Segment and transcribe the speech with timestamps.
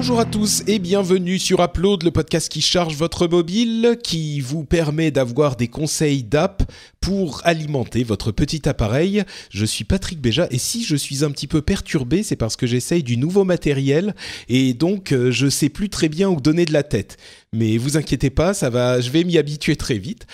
[0.00, 4.64] Bonjour à tous et bienvenue sur Upload, le podcast qui charge votre mobile, qui vous
[4.64, 6.62] permet d'avoir des conseils d'app
[7.02, 9.24] pour alimenter votre petit appareil.
[9.50, 12.66] Je suis Patrick Béja et si je suis un petit peu perturbé, c'est parce que
[12.66, 14.14] j'essaye du nouveau matériel
[14.48, 17.18] et donc euh, je sais plus très bien où donner de la tête.
[17.52, 20.26] Mais vous inquiétez pas, ça va, je vais m'y habituer très vite.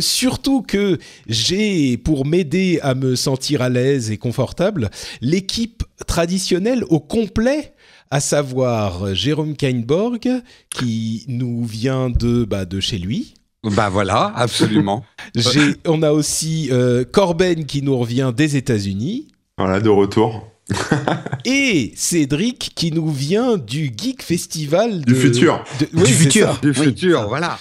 [0.00, 4.90] Surtout que j'ai pour m'aider à me sentir à l'aise et confortable
[5.22, 7.72] l'équipe traditionnelle au complet
[8.10, 10.28] à savoir Jérôme Kainborg,
[10.70, 13.34] qui nous vient de, bah, de chez lui.
[13.64, 15.04] Bah voilà, absolument.
[15.86, 19.28] on a aussi euh, Corben qui nous revient des États-Unis.
[19.58, 20.48] Voilà, de retour.
[21.44, 25.64] et Cédric qui nous vient du Geek Festival du futur.
[25.92, 26.58] du futur.
[26.60, 27.58] Du futur, voilà.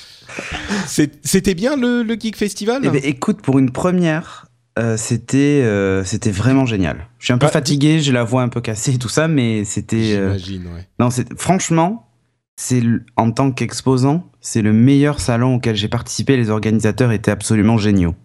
[0.88, 2.82] C'était bien le, le, Geek Festival?
[2.84, 7.08] Eh ben, Écoute, pour une première, euh, c'était euh, c'était vraiment génial.
[7.20, 9.64] Je suis un peu fatigué, j'ai la voix un peu cassée et tout ça, mais
[9.64, 10.16] c'était.
[10.16, 10.88] Euh, J'imagine, ouais.
[11.00, 12.10] Non, franchement,
[12.58, 12.84] c'est
[13.16, 16.36] en tant qu'exposant, c'est le meilleur salon auquel j'ai participé.
[16.36, 18.16] Les organisateurs étaient absolument géniaux.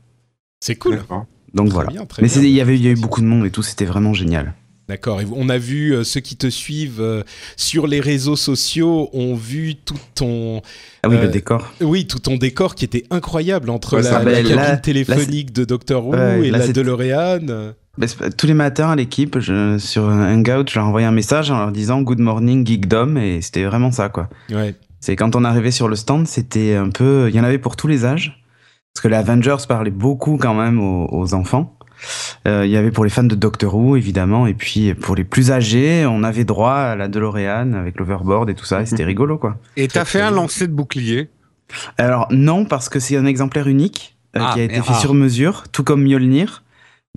[0.61, 1.01] C'est cool.
[1.55, 1.91] Donc voilà.
[2.21, 4.13] mais il y avait il y a eu beaucoup de monde et tout, c'était vraiment
[4.13, 4.55] génial.
[4.91, 5.21] D'accord.
[5.37, 7.23] On a vu euh, ceux qui te suivent euh,
[7.57, 10.63] sur les réseaux sociaux ont vu tout ton.
[11.05, 11.73] Ah oui, le euh, décor.
[11.81, 16.51] Oui, tout ton décor qui était incroyable entre la, cabine téléphonique de Doctor Who et
[16.51, 17.73] la DeLorean.
[18.37, 19.39] tous les matins à l'équipe,
[19.79, 23.63] sur Hangout, je leur envoyais un message en leur disant Good morning Geekdom et c'était
[23.63, 24.29] vraiment ça quoi.
[24.51, 24.75] Ouais.
[24.99, 27.77] C'est quand on arrivait sur le stand, c'était un peu, il y en avait pour
[27.77, 28.43] tous les âges
[28.93, 31.77] parce que les Avengers parlaient beaucoup quand même aux enfants.
[32.47, 35.25] Euh, il y avait pour les fans de Doctor Who, évidemment, et puis pour les
[35.25, 39.05] plus âgés, on avait droit à la DeLorean avec l'overboard et tout ça, et c'était
[39.05, 39.59] rigolo, quoi.
[39.77, 41.29] Et t'as fait un lancer de bouclier?
[41.99, 45.15] Alors non, parce que c'est un exemplaire unique euh, ah, qui a été fait sur
[45.15, 46.63] mesure, tout comme Mjolnir.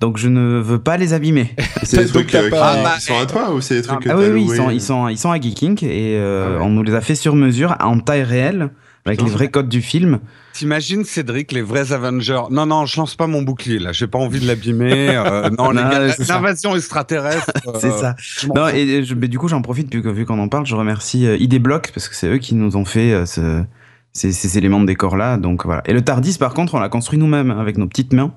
[0.00, 1.54] Donc je ne veux pas les abîmer.
[1.84, 4.26] C'est des trucs euh, qui sont à toi ou c'est des trucs ah, que oui,
[4.32, 7.00] oui, ils sont, ils sont, ils sont à Geeking et ah on nous les a
[7.00, 8.70] fait sur mesure en taille réelle
[9.06, 10.20] avec les vrais codes du film.
[10.54, 12.44] T'imagines Cédric, les vrais Avengers?
[12.50, 13.92] Non, non, je lance pas mon bouclier là.
[13.92, 15.10] J'ai pas envie de l'abîmer.
[15.10, 17.52] Euh, non, l'invasion extraterrestre.
[17.80, 18.16] c'est euh, ça.
[18.54, 20.64] Non, et, mais du coup, j'en profite vu, vu qu'on en parle.
[20.64, 23.62] Je remercie euh, ID Block parce que c'est eux qui nous ont fait ce,
[24.14, 25.36] ces, éléments de décor là.
[25.36, 25.82] Donc voilà.
[25.84, 28.32] Et le Tardis, par contre, on l'a construit nous-mêmes hein, avec nos petites mains.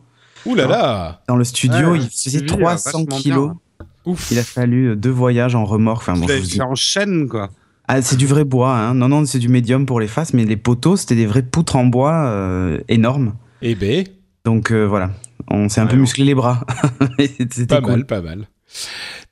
[0.46, 3.54] Ouh là là Dans le studio, il faisait 300 kilos.
[4.06, 4.32] Ouf.
[4.32, 6.02] Il a fallu deux voyages en remorque.
[6.02, 7.50] Enfin, bon, je en chaîne quoi.
[7.88, 8.94] Ah, c'est du vrai bois, hein.
[8.94, 11.78] non, non, c'est du médium pour les faces, mais les poteaux, c'était des vraies poutres
[11.78, 13.36] en bois euh, énormes.
[13.62, 13.76] Et eh.
[13.76, 14.04] Ben.
[14.44, 15.12] Donc euh, voilà,
[15.50, 16.66] on s'est un peu musclé les bras.
[17.70, 18.48] pas mal, pas mal.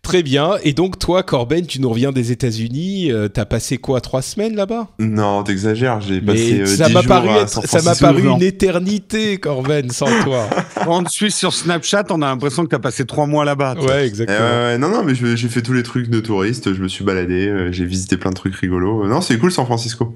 [0.05, 0.57] Très bien.
[0.63, 3.11] Et donc, toi, Corben, tu nous reviens des États-Unis.
[3.11, 4.89] Euh, t'as passé quoi, trois semaines là-bas?
[4.99, 5.99] Non, t'exagères.
[5.99, 10.47] J'ai passé euh, ça m'a paru Ça m'a paru une éternité, Corben, sans toi.
[10.87, 13.77] on te suit sur Snapchat, on a l'impression que t'as passé trois mois là-bas.
[13.81, 14.77] Ouais, exactement.
[14.77, 16.75] non, non, mais j'ai fait tous les trucs de touriste.
[16.75, 17.47] Je me suis baladé.
[17.47, 19.07] Euh, j'ai visité plein de trucs rigolos.
[19.07, 20.15] Non, c'est cool, San Francisco.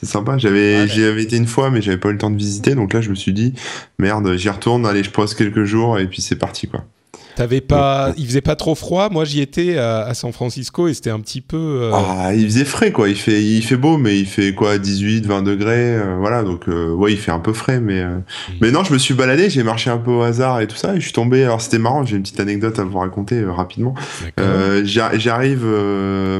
[0.00, 0.36] C'est sympa.
[0.36, 2.74] J'avais, j'y avais été une fois, mais j'avais pas eu le temps de visiter.
[2.74, 3.54] Donc là, je me suis dit,
[4.00, 4.84] merde, j'y retourne.
[4.84, 6.84] Allez, je pose quelques jours et puis c'est parti, quoi.
[7.38, 9.10] T'avais pas, il faisait pas trop froid.
[9.10, 11.82] Moi, j'y étais à, San Francisco et c'était un petit peu.
[11.82, 13.08] Euh, ah, il faisait frais quoi.
[13.08, 16.42] Il fait, il fait beau, mais il fait quoi, 18, 20 degrés, euh, voilà.
[16.42, 18.22] Donc, euh, ouais, il fait un peu frais, mais, mm.
[18.60, 20.96] mais non, je me suis baladé, j'ai marché un peu au hasard et tout ça,
[20.96, 21.44] et je suis tombé.
[21.44, 22.04] Alors, c'était marrant.
[22.04, 23.94] J'ai une petite anecdote à vous raconter rapidement.
[24.82, 25.64] J'arrive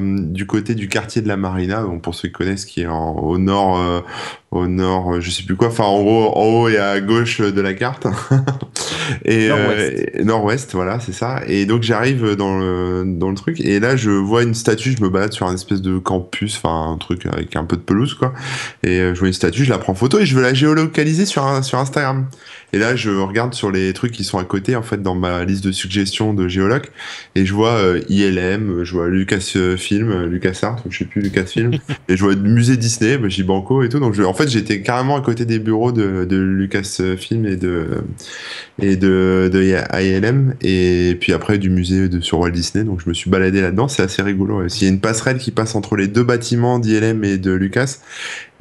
[0.02, 3.38] du côté du quartier de la Marina, donc pour ceux qui connaissent, qui est au
[3.38, 4.02] nord
[4.50, 7.40] au nord, euh, je sais plus quoi, enfin en gros, en haut et à gauche
[7.40, 8.06] de la carte.
[9.26, 11.42] et euh, nord-ouest, voilà, c'est ça.
[11.46, 15.02] Et donc j'arrive dans le, dans le truc, et là je vois une statue, je
[15.02, 18.14] me balade sur un espèce de campus, enfin un truc avec un peu de pelouse,
[18.14, 18.32] quoi.
[18.82, 21.26] Et euh, je vois une statue, je la prends photo et je veux la géolocaliser
[21.26, 22.26] sur, sur Instagram.
[22.72, 25.44] Et là, je regarde sur les trucs qui sont à côté, en fait, dans ma
[25.44, 26.86] liste de suggestions de géologue,
[27.34, 31.72] et je vois euh, ILM, je vois Lucasfilm, euh, LucasArts, je sais plus Lucasfilm,
[32.08, 34.00] et je vois musée Disney, bah, j'ai Banco et tout.
[34.00, 37.86] Donc, je, en fait, j'étais carrément à côté des bureaux de, de Lucasfilm et de
[38.80, 42.84] et de, de ILM, et puis après du musée de sur Walt Disney.
[42.84, 43.88] Donc, je me suis baladé là-dedans.
[43.88, 44.66] C'est assez rigolo.
[44.66, 47.98] Il y a une passerelle qui passe entre les deux bâtiments d'ILM et de Lucas,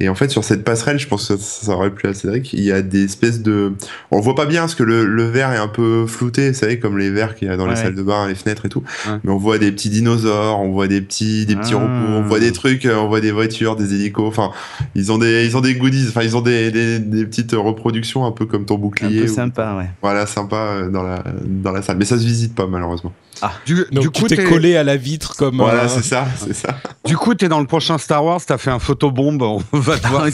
[0.00, 2.62] Et en fait, sur cette passerelle, je pense que ça, aurait plu à Cédric, il
[2.62, 3.72] y a des espèces de...
[4.10, 6.78] On voit pas bien parce que le, le verre est un peu flouté, vous savez,
[6.78, 8.84] comme les verres qu'il y a dans les salles de bain, les fenêtres et tout.
[9.24, 11.78] Mais on voit des petits dinosaures, on voit des petits, des petits ah.
[11.78, 14.28] robots, on voit des trucs, euh, on voit des voitures, des hélicos.
[14.28, 14.50] Enfin,
[14.94, 18.24] ils ont des, ils ont des goodies, enfin, ils ont des, des, des petites reproductions
[18.24, 19.20] un peu comme ton bouclier.
[19.20, 19.90] Un peu sympa, ouais.
[20.02, 21.96] Voilà, sympa euh, dans la, dans la salle.
[21.98, 23.12] Mais ça se visite pas, malheureusement.
[23.42, 25.56] Ah, du, du coup, t'es collé à la vitre comme.
[25.56, 26.76] Voilà, c'est ça, c'est ça.
[27.04, 30.06] Du coup, t'es dans le prochain Star Wars, t'as fait un photobombe, on va te
[30.08, 30.26] voir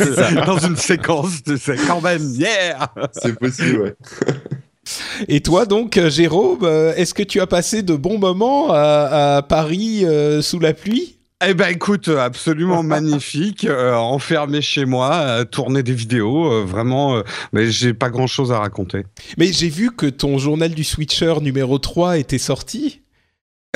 [0.47, 3.97] dans une séquence de quand même, yeah C'est possible, ouais.
[5.29, 10.05] Et toi donc, Jérôme, euh, est-ce que tu as passé de bons moments à, Paris
[10.05, 11.14] euh, sous la pluie?
[11.47, 17.23] Eh ben écoute, absolument magnifique, euh, enfermé chez moi, tourner des vidéos, vraiment,
[17.53, 19.05] mais j'ai pas grand chose à raconter.
[19.39, 23.03] Mais j'ai vu que ton journal du Switcher numéro 3 était sorti.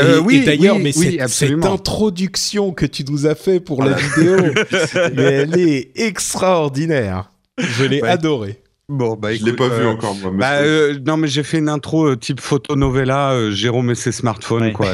[0.01, 4.37] Euh, oui, d'ailleurs, mais cette, introduction que tu nous as fait pour la vidéo,
[5.15, 7.31] mais elle est extraordinaire.
[7.59, 8.63] Je l'ai adorée.
[8.89, 10.31] Bon, bah, je l'ai pas vu euh, encore moi.
[10.33, 14.73] Bah, euh, non, mais j'ai fait une intro type photo novella, Jérôme et ses smartphones,
[14.73, 14.93] quoi.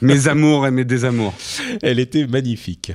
[0.00, 1.34] mes amours et mes désamours.
[1.82, 2.92] Elle était magnifique.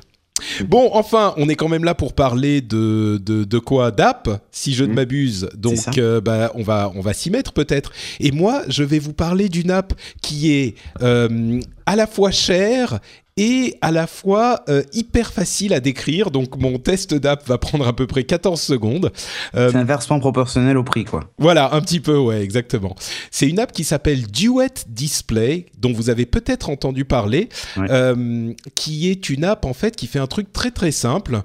[0.66, 3.92] Bon, enfin, on est quand même là pour parler de, de, quoi?
[3.92, 4.96] D'app, si je ne mm.
[4.96, 5.50] m'abuse.
[5.56, 7.92] Donc, euh, bah, on va, on va s'y mettre peut-être.
[8.20, 13.00] Et moi, je vais vous parler d'une app qui est euh, à la fois chère
[13.38, 16.32] et à la fois euh, hyper facile à décrire.
[16.32, 19.12] Donc mon test d'app va prendre à peu près 14 secondes.
[19.56, 21.32] Euh, c'est inversement proportionnel au prix, quoi.
[21.38, 22.96] Voilà, un petit peu, ouais, exactement.
[23.32, 29.10] C'est une app qui s'appelle Duet Display, dont vous avez peut-être entendu parler, euh, qui
[29.10, 31.42] est une app en fait qui fait un truc très très simple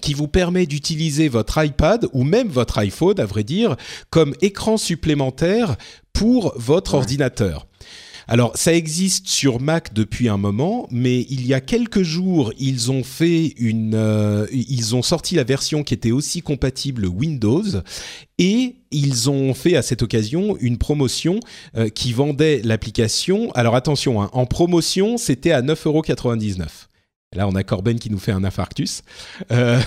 [0.00, 3.76] qui vous permet d'utiliser votre iPad ou même votre iPhone, à vrai dire,
[4.08, 5.76] comme écran supplémentaire
[6.14, 7.66] pour votre ordinateur.
[8.28, 12.90] Alors, ça existe sur Mac depuis un moment, mais il y a quelques jours, ils
[12.90, 17.64] ont fait une, euh, ils ont sorti la version qui était aussi compatible Windows
[18.38, 21.40] et ils ont fait à cette occasion une promotion
[21.76, 23.50] euh, qui vendait l'application.
[23.52, 26.66] Alors attention, hein, en promotion, c'était à 9,99€.
[27.34, 29.02] Là, on a Corben qui nous fait un infarctus.
[29.50, 29.80] Euh,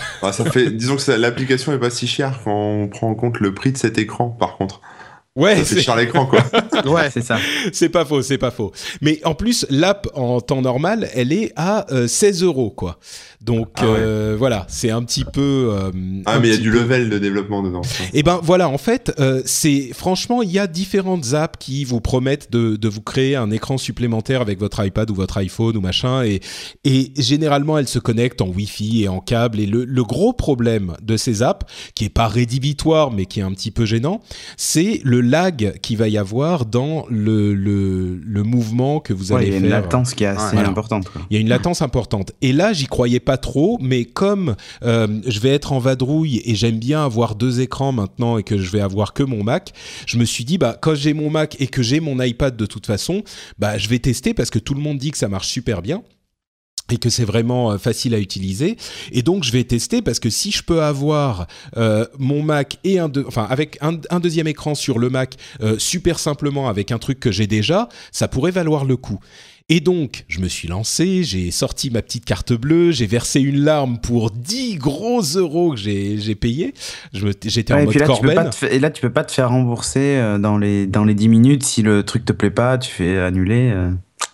[0.72, 3.78] disons que l'application est pas si chère quand on prend en compte le prix de
[3.78, 4.82] cet écran, par contre.
[5.36, 6.40] Ouais, c'est sur l'écran quoi.
[6.86, 7.38] ouais, c'est ça.
[7.74, 8.72] C'est pas faux, c'est pas faux.
[9.02, 13.00] Mais en plus, l'app en temps normal, elle est à 16 euh, euros quoi.
[13.46, 15.70] Donc ah euh, voilà, c'est un petit peu.
[15.72, 15.92] Euh,
[16.26, 17.82] ah mais il y a du level de développement dedans.
[18.12, 21.86] Et eh ben voilà, en fait, euh, c'est franchement, il y a différentes apps qui
[21.86, 25.78] vous promettent de, de, vous créer un écran supplémentaire avec votre iPad ou votre iPhone
[25.78, 26.42] ou machin, et,
[26.86, 29.60] et généralement elles se connectent en Wi-Fi et en câble.
[29.60, 33.44] Et le, le gros problème de ces apps, qui est pas rédhibitoire mais qui est
[33.44, 34.22] un petit peu gênant,
[34.58, 39.52] c'est le lag qu'il va y avoir dans le, le, le mouvement que vous allez
[39.52, 39.56] faire.
[39.56, 41.06] Il y a une latence qui est assez importante.
[41.30, 42.32] Il y a une latence importante.
[42.42, 46.56] Et là, j'y croyais pas trop, mais comme euh, je vais être en vadrouille et
[46.56, 49.74] j'aime bien avoir deux écrans maintenant et que je vais avoir que mon Mac,
[50.06, 52.66] je me suis dit bah quand j'ai mon Mac et que j'ai mon iPad de
[52.66, 53.24] toute façon,
[53.60, 56.04] bah je vais tester parce que tout le monde dit que ça marche super bien
[56.92, 58.78] et que c'est vraiment euh, facile à utiliser.
[59.12, 61.48] Et donc je vais tester parce que si je peux avoir
[61.78, 65.36] euh, mon Mac et un, enfin avec un, deuxième écran sur le Mac
[65.78, 69.20] super simplement avec un truc que j'ai déjà, ça pourrait valoir le coup.
[69.68, 73.62] Et donc, je me suis lancé, j'ai sorti ma petite carte bleue, j'ai versé une
[73.62, 76.76] larme pour 10 gros euros que j'ai payé.
[77.14, 78.52] J'étais en mode Corben.
[78.70, 81.64] et là, tu peux pas te faire rembourser euh, dans les, dans les 10 minutes
[81.64, 83.74] si le truc te plaît pas, tu fais annuler.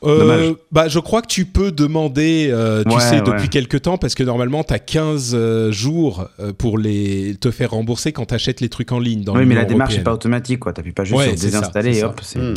[0.03, 0.51] Euh.
[0.51, 4.15] Euh, bah, je crois que tu peux demander, euh, tu sais, depuis quelques temps, parce
[4.15, 8.61] que normalement, tu as 15 jours euh, pour les, te faire rembourser quand tu achètes
[8.61, 9.23] les trucs en ligne.
[9.23, 10.73] Dans oui, mais la démarche n'est pas automatique, quoi.
[10.73, 12.19] Tu pas juste désinstaller et hop.
[12.35, 12.53] Hmm.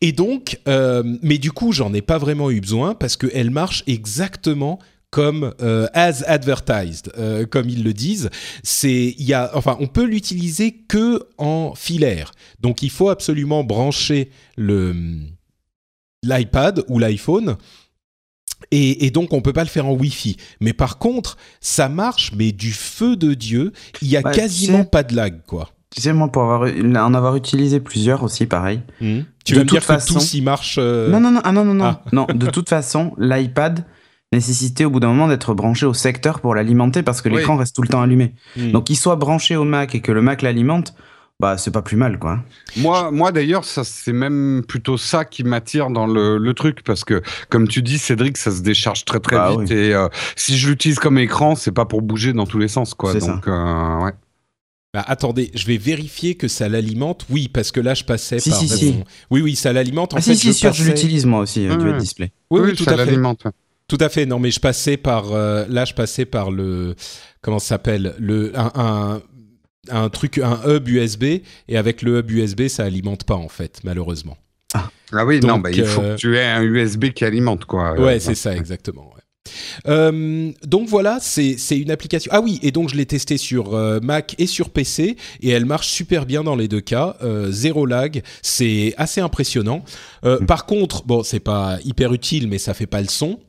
[0.00, 4.78] Et donc, mais du coup, j'en ai pas vraiment eu besoin parce qu'elle marche exactement
[5.10, 7.12] comme as advertised,
[7.50, 8.30] comme ils le disent.
[8.62, 12.32] C'est, il y a, enfin, on peut l'utiliser que en filaire.
[12.60, 14.94] Donc, il faut absolument brancher le
[16.22, 17.56] l'iPad ou l'iPhone.
[18.70, 20.36] Et, donc, on peut pas le faire en Wi-Fi.
[20.60, 23.72] Mais par contre, ça marche, mais du feu de Dieu.
[24.00, 25.70] Il y a quasiment pas de lag, quoi.
[25.94, 28.80] Tu sais, moi, pour avoir, en avoir utilisé plusieurs aussi, pareil.
[29.00, 29.20] Hmm.
[29.44, 30.14] Tu de veux dire façon...
[30.14, 31.84] que tous y marchent euh, Non, non, non, ah, non, non.
[31.84, 32.02] Ah.
[32.12, 32.26] non.
[32.32, 33.84] De toute façon, l'iPad
[34.32, 37.76] nécessitait au bout d'un moment d'être branché au secteur pour l'alimenter parce que l'écran reste
[37.76, 38.34] tout le temps allumé.
[38.56, 38.70] Hmm.
[38.70, 40.94] Donc, qu'il soit branché au Mac et que le Mac l'alimente,
[41.42, 42.38] bah c'est pas plus mal quoi.
[42.76, 47.02] Moi, moi d'ailleurs, ça c'est même plutôt ça qui m'attire dans le, le, truc parce
[47.02, 50.56] que comme tu dis, Cédric, ça se décharge très très bah vite et euh, si
[50.56, 53.12] je l'utilise comme écran, c'est pas pour bouger dans tous les sens quoi.
[53.14, 54.12] Donc euh, ouais.
[54.94, 57.26] Bah, attendez, je vais vérifier que ça l'alimente.
[57.28, 58.58] Oui, parce que là, je passais si, par.
[58.60, 58.94] Si, si.
[59.30, 60.14] Oui, oui, ça l'alimente.
[60.14, 62.30] En ah, fait, si, si, je, je l'utilise moi aussi, euh, du display.
[62.50, 63.18] Oui, oui, tout à fait.
[63.88, 64.26] Tout à fait.
[64.26, 66.94] Non, mais je passais par là, je passais par le
[67.40, 68.14] comment ça s'appelle?
[68.18, 69.22] Le un, un,
[70.08, 71.24] truc un hub USB
[71.68, 74.36] et avec le hub USB, ça alimente pas en fait, malheureusement.
[74.74, 78.00] Ah, ah oui, non, bah, il faut que tu aies un USB qui alimente quoi.
[78.00, 79.12] Ouais, c'est ça exactement.
[79.88, 82.30] Euh, donc voilà, c'est une application.
[82.32, 85.64] Ah oui, et donc je l'ai testé sur euh, Mac et sur PC et elle
[85.64, 87.16] marche super bien dans les deux cas.
[87.22, 89.84] Euh, zéro lag, c'est assez impressionnant.
[90.24, 90.46] Mm.
[90.46, 93.40] Par contre, bon, c'est pas hyper utile, mais ça fait pas le son.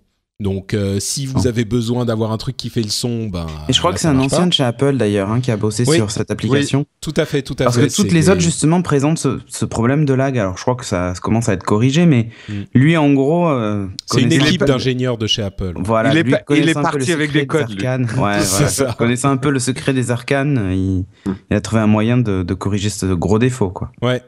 [0.44, 3.48] Donc, euh, si vous avez besoin d'avoir un truc qui fait le son, ben.
[3.70, 5.86] Et je crois que c'est un ancien de chez Apple d'ailleurs hein, qui a bossé
[5.86, 6.80] sur cette application.
[6.80, 7.64] Oui, tout à fait, tout à fait.
[7.64, 10.38] Parce que toutes les autres justement présentent ce, problème de lag.
[10.38, 12.54] Alors, je crois que ça commence à être corrigé, mais mm.
[12.74, 15.74] lui, en gros, euh, c'est une équipe d'ingénieurs de chez Apple.
[15.78, 17.72] Voilà, il est, il est parti avec des codes.
[17.72, 18.94] Ouais, voilà.
[18.98, 21.36] Connaissant un peu le secret des arcanes, il, mm.
[21.52, 23.92] il a trouvé un moyen de, de, corriger ce gros défaut, quoi.
[24.02, 24.22] Ouais.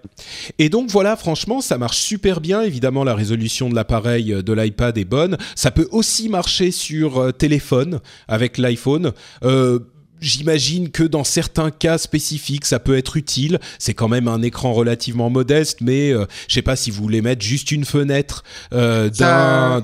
[0.60, 2.62] Et donc voilà, franchement, ça marche super bien.
[2.62, 5.38] Évidemment, la résolution de l'appareil euh, de l'iPad est bonne.
[5.56, 9.12] Ça peut aussi marcher sur euh, téléphone avec l'iPhone.
[9.44, 9.80] Euh,
[10.22, 13.60] j'imagine que dans certains cas spécifiques, ça peut être utile.
[13.80, 17.22] C'est quand même un écran relativement modeste, mais euh, je sais pas si vous voulez
[17.22, 19.82] mettre juste une fenêtre d'un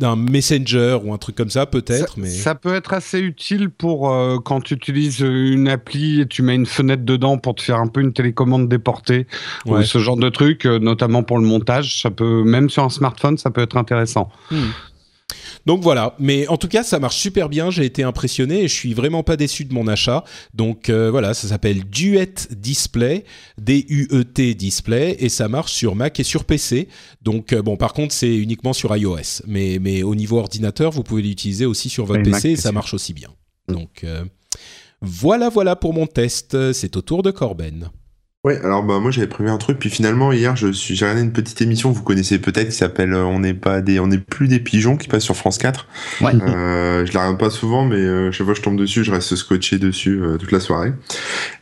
[0.00, 4.10] d'un messenger ou un truc comme ça peut-être mais ça peut être assez utile pour
[4.46, 7.86] quand tu utilises une appli et tu mets une fenêtre dedans pour te faire un
[7.86, 9.26] peu une télécommande déportée
[9.66, 13.36] ou ce genre de truc notamment pour le montage ça peut même sur un smartphone
[13.36, 14.70] ça peut être intéressant hmm.
[15.66, 17.70] Donc voilà, mais en tout cas, ça marche super bien.
[17.70, 20.24] J'ai été impressionné et je suis vraiment pas déçu de mon achat.
[20.54, 23.24] Donc euh, voilà, ça s'appelle Duet Display,
[23.58, 26.88] D-U-E-T Display, et ça marche sur Mac et sur PC.
[27.22, 31.02] Donc euh, bon, par contre, c'est uniquement sur iOS, mais mais au niveau ordinateur, vous
[31.02, 33.30] pouvez l'utiliser aussi sur votre PC et ça marche aussi bien.
[33.68, 34.24] Donc euh,
[35.02, 36.72] voilà, voilà pour mon test.
[36.72, 37.90] C'est au tour de Corben.
[38.42, 41.20] Ouais, alors bah moi j'avais prévu un truc, puis finalement hier je suis j'ai regardé
[41.20, 44.16] une petite émission vous connaissez peut-être qui s'appelle euh, On n'est pas des on n'est
[44.16, 45.86] plus des pigeons qui passe sur France 4.
[46.22, 46.32] Ouais.
[46.34, 49.12] Euh, je la regarde pas souvent, mais euh, chaque fois que je tombe dessus, je
[49.12, 50.94] reste scotché dessus euh, toute la soirée.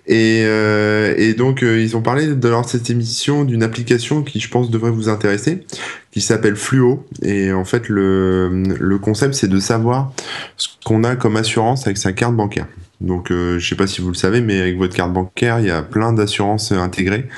[0.07, 4.71] Et, et donc ils ont parlé de leur cette émission d'une application qui je pense
[4.71, 5.67] devrait vous intéresser,
[6.13, 7.05] qui s'appelle Fluo.
[7.23, 10.13] Et en fait le le concept c'est de savoir
[10.57, 12.67] ce qu'on a comme assurance avec sa carte bancaire.
[13.01, 15.67] Donc, euh, je sais pas si vous le savez, mais avec votre carte bancaire, il
[15.67, 17.29] y a plein d'assurances euh, intégrées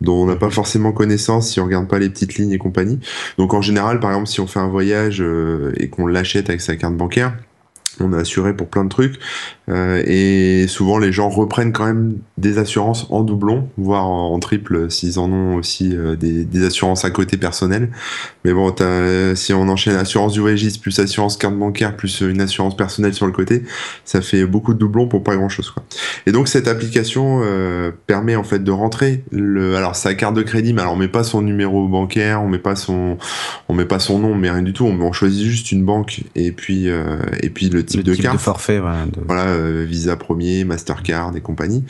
[0.00, 3.00] dont on n'a pas forcément connaissance si on regarde pas les petites lignes et compagnie.
[3.36, 6.60] Donc, en général, par exemple, si on fait un voyage euh, et qu'on l'achète avec
[6.60, 7.34] sa carte bancaire,
[8.00, 9.18] on est assuré pour plein de trucs.
[9.68, 14.90] Euh, et souvent, les gens reprennent quand même des assurances en doublon, voire en, triple,
[14.90, 17.90] s'ils en ont aussi euh, des, des, assurances à côté personnelles.
[18.44, 18.74] Mais bon,
[19.34, 23.26] si on enchaîne assurance du voyagiste, plus assurance carte bancaire, plus une assurance personnelle sur
[23.26, 23.62] le côté,
[24.04, 25.74] ça fait beaucoup de doublons pour pas grand-chose.
[26.26, 30.42] Et donc, cette application euh, permet en fait de rentrer le, alors sa carte de
[30.42, 33.18] crédit, mais alors on met pas son numéro bancaire, on met pas son,
[33.68, 34.84] on met pas son nom, mais rien du tout.
[34.84, 36.88] On, on choisit juste une banque et puis
[37.42, 38.36] et puis le type de carte.
[38.36, 39.04] De forfait, voilà.
[39.26, 41.84] voilà euh, Visa premier, Mastercard et compagnie.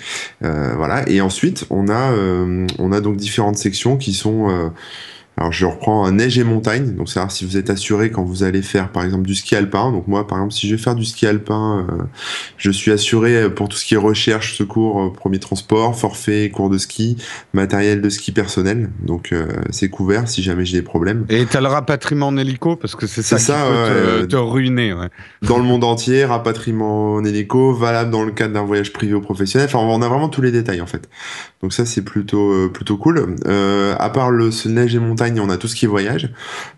[0.45, 1.09] Euh, voilà.
[1.09, 4.73] Et ensuite, on a, euh, on a donc différentes sections qui sont
[5.38, 8.42] alors je reprends un neige et montagne, donc c'est si vous êtes assuré quand vous
[8.42, 9.92] allez faire par exemple du ski alpin.
[9.92, 12.02] Donc moi par exemple si je vais faire du ski alpin, euh,
[12.57, 16.71] je suis assuré pour tout ce qui est recherche, secours, euh, premier transport, forfait, cours
[16.71, 17.16] de ski,
[17.52, 18.90] matériel de ski personnel.
[19.04, 21.25] Donc euh, c'est couvert si jamais j'ai des problèmes.
[21.28, 24.92] Et t'as le rapatriement en hélico parce que c'est ça, qui peut te, ruiner.
[24.92, 25.09] Ouais.
[25.42, 29.21] Dans le monde entier, rapatriement en hélico, valable dans le cadre d'un voyage privé ou
[29.21, 29.68] professionnel.
[29.73, 31.09] Enfin on a vraiment tous les détails en fait.
[31.62, 33.37] Donc ça c'est plutôt plutôt cool.
[33.47, 36.31] à part le ce neige et montagne on a tout ce qui voyage.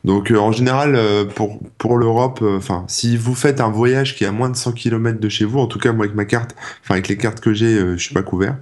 [0.04, 4.16] Donc euh, en général, euh, pour, pour l'Europe, euh, enfin, si vous faites un voyage
[4.16, 6.16] qui est à moins de 100 km de chez vous, en tout cas moi avec
[6.16, 8.56] ma carte, enfin avec les cartes que j'ai, je suis pas couvert.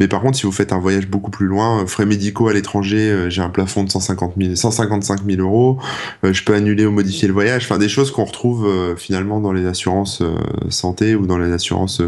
[0.00, 2.52] Mais par contre, si vous faites un voyage beaucoup plus loin, euh, frais médicaux à
[2.52, 5.78] l'étranger, euh, j'ai un plafond de 150 000, 155 000 euros.
[6.24, 7.64] Euh, je peux annuler ou modifier le voyage.
[7.64, 10.22] Enfin, des choses qu'on retrouve finalement dans les assurances
[10.68, 12.02] santé ou dans les assurances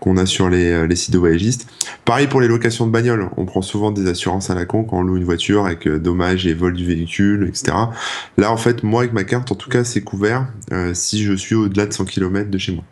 [0.00, 1.66] qu'on a sur les, sites de voyagistes.
[2.04, 3.28] Pareil pour les locations de bagnole.
[3.36, 6.46] On prend souvent des assurances à la con quand on loue une voiture avec dommages
[6.46, 7.76] et vol du véhicule, etc.
[8.36, 10.46] Là, en fait, moi, avec ma carte, en tout cas, c'est couvert
[10.92, 12.84] si je suis au-delà de 100 km de chez moi.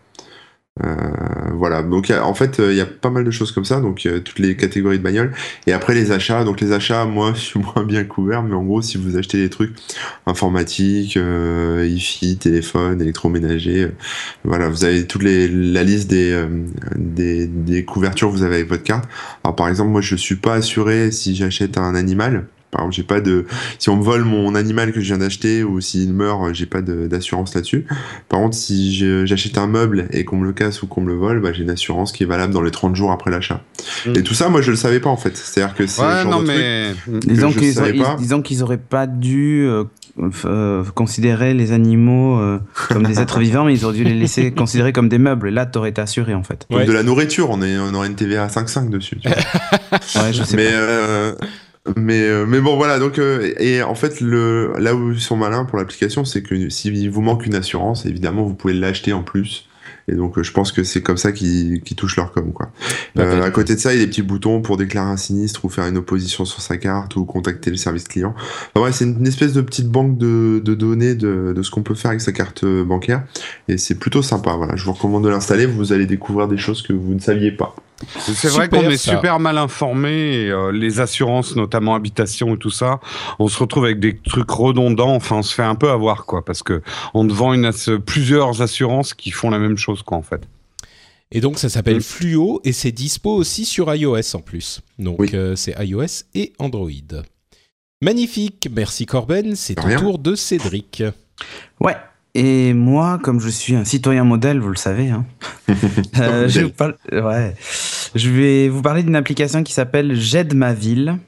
[1.56, 4.38] Voilà, donc en fait il y a pas mal de choses comme ça, donc toutes
[4.38, 5.32] les catégories de bagnoles.
[5.66, 8.62] Et après les achats, donc les achats, moi je suis moins bien couvert, mais en
[8.62, 9.74] gros si vous achetez des trucs
[10.26, 13.92] informatiques, euh, IFI, téléphone, électroménager, euh,
[14.44, 16.46] voilà, vous avez toute la liste des, euh,
[16.96, 19.08] des, des couvertures que vous avez avec votre carte.
[19.44, 22.46] Alors par exemple moi je suis pas assuré si j'achète un animal.
[22.72, 23.44] Par exemple, j'ai pas de.
[23.78, 26.80] Si on me vole mon animal que je viens d'acheter ou s'il meurt, j'ai pas
[26.80, 27.84] d'assurance là-dessus.
[28.30, 31.14] Par contre, si j'achète un meuble et qu'on me le casse ou qu'on me le
[31.14, 33.60] vole, bah, j'ai une assurance qui est valable dans les 30 jours après l'achat.
[34.06, 34.16] Mm.
[34.16, 35.36] Et tout ça, moi, je le savais pas en fait.
[35.36, 36.00] C'est-à-dire que c'est.
[36.00, 36.94] Ouais, non, mais.
[37.06, 38.16] Disons qu'ils auraient, pas.
[38.18, 39.68] Disons qu'ils auraient pas dû.
[40.44, 42.38] Euh, considérer les animaux
[42.88, 45.48] comme des êtres vivants, mais ils auraient dû les laisser considérer comme des meubles.
[45.48, 46.66] Et là, t'aurais été assuré en fait.
[46.70, 49.18] Comme de la nourriture, on, est, on aurait une TVA à 5,5 dessus.
[49.24, 50.70] ouais, je sais mais,
[51.96, 52.98] mais, mais bon, voilà.
[52.98, 57.10] Donc, et en fait, le, là où ils sont malins pour l'application, c'est que s'il
[57.10, 59.68] vous manque une assurance, évidemment, vous pouvez l'acheter en plus.
[60.08, 62.70] Et donc, euh, je pense que c'est comme ça qu'ils touchent leur com, quoi.
[63.18, 65.64] Euh, à côté de ça, il y a des petits boutons pour déclarer un sinistre
[65.64, 68.34] ou faire une opposition sur sa carte ou contacter le service client.
[68.74, 71.82] Enfin, ouais, c'est une, espèce de petite banque de, de données de, de ce qu'on
[71.82, 73.24] peut faire avec sa carte euh, bancaire.
[73.68, 74.54] Et c'est plutôt sympa.
[74.56, 75.66] Voilà, je vous recommande de l'installer.
[75.66, 77.76] Vous allez découvrir des choses que vous ne saviez pas.
[78.18, 83.00] C'est vrai qu'on est super mal informé, euh, les assurances, notamment habitation et tout ça,
[83.38, 85.14] on se retrouve avec des trucs redondants.
[85.14, 86.82] Enfin, on se fait un peu avoir, quoi, parce que
[87.14, 87.70] on te vend une
[88.04, 90.42] plusieurs assurances qui font la même chose, quoi, en fait.
[91.32, 92.02] Et donc ça s'appelle mm.
[92.02, 94.82] Fluo et c'est dispo aussi sur iOS en plus.
[94.98, 96.90] Donc euh, c'est iOS et Android.
[98.02, 101.02] Magnifique, merci Corben, c'est au tour de Cédric.
[101.80, 101.96] Ouais,
[102.34, 105.26] et moi, comme je suis un citoyen modèle, vous le savez, hein,
[106.18, 106.64] euh, je,
[107.20, 107.54] ouais.
[108.14, 111.18] je, vais vous parler d'une application qui s'appelle J'aide ma ville.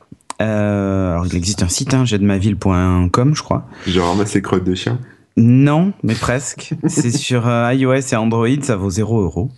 [0.41, 3.69] Euh, alors, il existe un site, hein, j'aidemaville.com, je crois.
[3.87, 4.99] J'ai ramassé crottes de chien.
[5.37, 6.73] Non, mais presque.
[6.87, 9.51] C'est sur euh, iOS et Android, ça vaut 0 euros.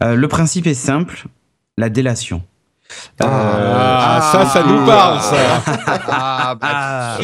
[0.00, 1.26] le principe est simple,
[1.78, 2.42] la délation.
[3.20, 5.62] Ah, ah, ça, ça nous parle, ça.
[6.08, 7.18] ah, bah, ah.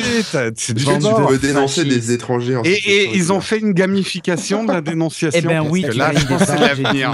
[0.57, 2.61] c'est du On veut dénoncer des étrangers.
[2.65, 5.41] et, et ils ont fait une gamification de la dénonciation.
[5.43, 7.07] Eh ben oui, tu, là, gagnes des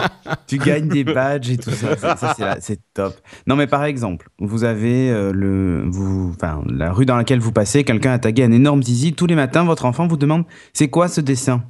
[0.46, 2.16] tu gagnes des badges et tout ça.
[2.16, 3.14] ça, c'est top.
[3.46, 7.52] Non, mais par exemple, vous avez euh, le, vous, enfin, la rue dans laquelle vous
[7.52, 9.12] passez, quelqu'un a tagué un énorme zizi.
[9.12, 11.62] Tous les matins, votre enfant vous demande c'est quoi ce dessin?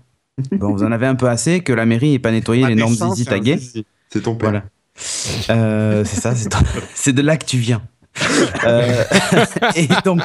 [0.53, 3.25] Bon, vous en avez un peu assez que la mairie n'ait pas nettoyé l'énorme zizi
[3.27, 3.59] tagué.
[4.09, 4.51] C'est ton père.
[4.51, 4.65] Voilà.
[5.51, 6.35] Euh, c'est ça,
[6.95, 7.83] c'est de là que tu viens.
[8.65, 9.05] Euh,
[9.77, 10.21] et donc,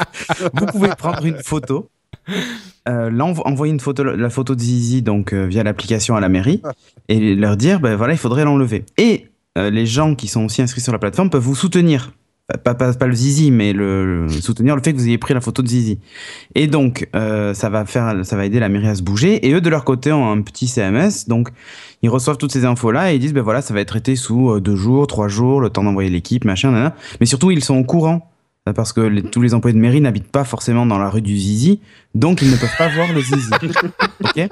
[0.54, 1.90] vous pouvez prendre une photo,
[2.88, 6.62] euh, envoyer une photo, la photo de Zizi donc via l'application à la mairie
[7.08, 8.86] et leur dire, ben voilà, il faudrait l'enlever.
[8.98, 12.12] Et les gens qui sont aussi inscrits sur la plateforme peuvent vous soutenir
[12.64, 15.42] pas, pas, pas, le zizi, mais le, soutenir le fait que vous ayez pris la
[15.42, 16.00] photo de zizi.
[16.56, 19.46] Et donc, euh, ça va faire, ça va aider la mairie à se bouger.
[19.46, 21.28] Et eux, de leur côté, ont un petit CMS.
[21.28, 21.50] Donc,
[22.02, 24.52] ils reçoivent toutes ces infos-là et ils disent, ben voilà, ça va être traité sous
[24.52, 26.96] euh, deux jours, trois jours, le temps d'envoyer l'équipe, machin, nana.
[27.20, 28.32] Mais surtout, ils sont au courant.
[28.76, 31.80] Parce que tous les employés de mairie n'habitent pas forcément dans la rue du zizi.
[32.16, 33.50] Donc, ils ne peuvent pas voir le zizi.
[34.24, 34.50] ok?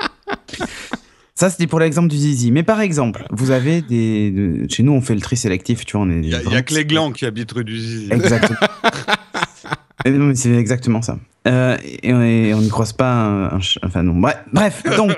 [1.34, 2.49] Ça, c'était pour l'exemple du zizi.
[2.51, 4.65] Mais par exemple, vous avez des.
[4.69, 6.05] Chez nous, on fait le tri sélectif, tu vois.
[6.08, 8.08] Il n'y a, que les glands qui habitent rue du zizi.
[8.10, 8.58] Exactement.
[10.34, 11.17] c'est exactement ça.
[11.47, 14.13] Euh, et, on n'y croise pas un, Enfin, non.
[14.53, 15.12] Bref, donc.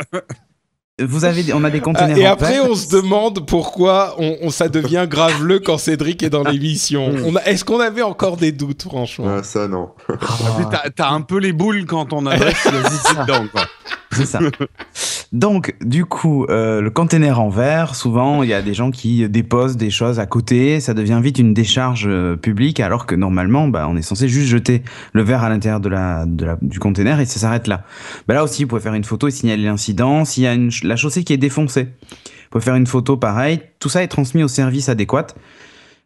[0.99, 2.17] Vous avez, on a des conteneurs.
[2.17, 7.13] et après, on se demande pourquoi on, ça devient graveleux quand Cédric est dans l'émission.
[7.45, 9.27] Est-ce qu'on avait encore des doutes, franchement?
[9.37, 9.91] Ah, Ça, non.
[10.09, 10.89] Ah.
[10.95, 13.65] T'as un peu les boules quand on adresse le dedans, quoi.
[14.11, 14.39] C'est ça.
[15.33, 19.27] Donc, du coup, euh, le container en verre, souvent, il y a des gens qui
[19.27, 23.67] déposent des choses à côté, ça devient vite une décharge euh, publique, alors que normalement,
[23.67, 26.25] bah, on est censé juste jeter le verre à l'intérieur de la,
[26.61, 27.83] du container et ça s'arrête là.
[28.27, 30.23] Bah, là aussi, vous pouvez faire une photo et signaler l'incident.
[30.23, 33.59] S'il y a une, la chaussée qui est défoncée, vous pouvez faire une photo pareil.
[33.79, 35.27] Tout ça est transmis au service adéquat.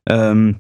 [0.10, 0.52] Euh,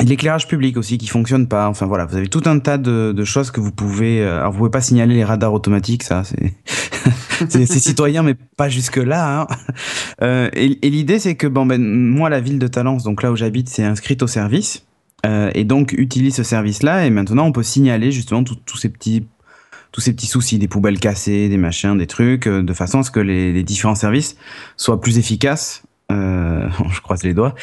[0.00, 1.68] L'éclairage public aussi qui fonctionne pas.
[1.68, 4.20] Enfin voilà, vous avez tout un tas de, de choses que vous pouvez.
[4.20, 6.52] Euh, alors vous pouvez pas signaler les radars automatiques, ça c'est
[7.48, 9.40] c'est citoyen, mais pas jusque là.
[9.40, 9.46] Hein.
[10.22, 13.36] Euh, et, l'idée c'est que bon ben moi la ville de Talence, donc là où
[13.36, 14.84] j'habite, c'est inscrite au service
[15.26, 17.06] euh, et donc utilise ce service-là.
[17.06, 19.26] Et maintenant on peut signaler justement tous ces petits
[19.92, 23.02] tous ces petits soucis, des poubelles cassées, des machins, des trucs, euh, de façon à
[23.04, 24.36] ce que les, différents services
[24.76, 27.54] soient plus efficaces je croise les doigts,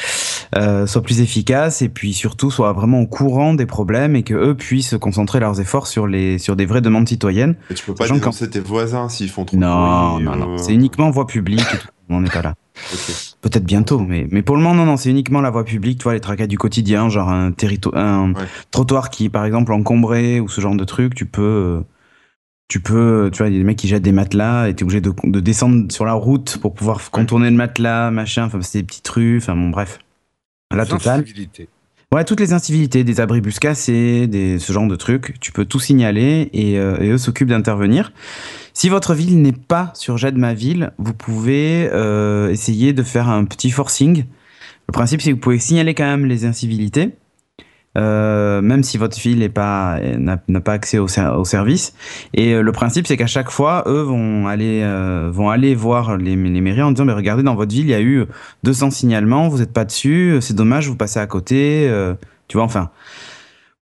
[0.54, 4.34] euh, soit plus efficace et puis surtout soit vraiment au courant des problèmes et que
[4.34, 7.56] eux puissent concentrer leurs efforts sur les sur des vraies demandes citoyennes.
[7.70, 10.20] Et tu peux pas dénoncer tes voisins s'ils font trop non.
[10.20, 11.66] Non, non, c'est uniquement voie publique.
[11.74, 11.88] Et tout.
[12.10, 12.54] On n'est pas là.
[13.40, 16.04] Peut-être bientôt, mais, mais pour le moment, non, non, c'est uniquement la voie publique, tu
[16.04, 17.52] vois, les tracas du quotidien, genre un,
[17.94, 18.32] un
[18.70, 21.82] trottoir qui, par exemple, encombré ou ce genre de truc, tu peux,
[22.68, 24.80] tu peux, tu vois, il y a des mecs qui jettent des matelas et tu
[24.80, 28.60] es obligé de, de, descendre sur la route pour pouvoir contourner le matelas, machin, enfin,
[28.62, 29.98] c'est des petites rues, enfin bon, bref.
[30.72, 31.24] La totale.
[32.12, 35.80] Ouais, toutes les incivilités, des abribus cassés, des, ce genre de trucs, tu peux tout
[35.80, 38.12] signaler et, euh, et eux s'occupent d'intervenir.
[38.74, 43.30] Si votre ville n'est pas sur J'aide ma ville, vous pouvez euh, essayer de faire
[43.30, 44.26] un petit forcing.
[44.88, 47.12] Le principe, c'est que vous pouvez signaler quand même les incivilités,
[47.98, 51.94] euh, même si votre fille n'a pas accès au, au, service.
[52.32, 56.82] Et euh, le principe, c'est qu'à chaque fois, eux vont aller euh, voir les, mairies
[56.82, 58.24] en disant, mais regardez, dans votre ville, il y a eu
[58.62, 61.90] 200 signalements, vous n'êtes pas dessus, c'est dommage, vous passez à côté.
[62.48, 62.90] tu vois, enfin.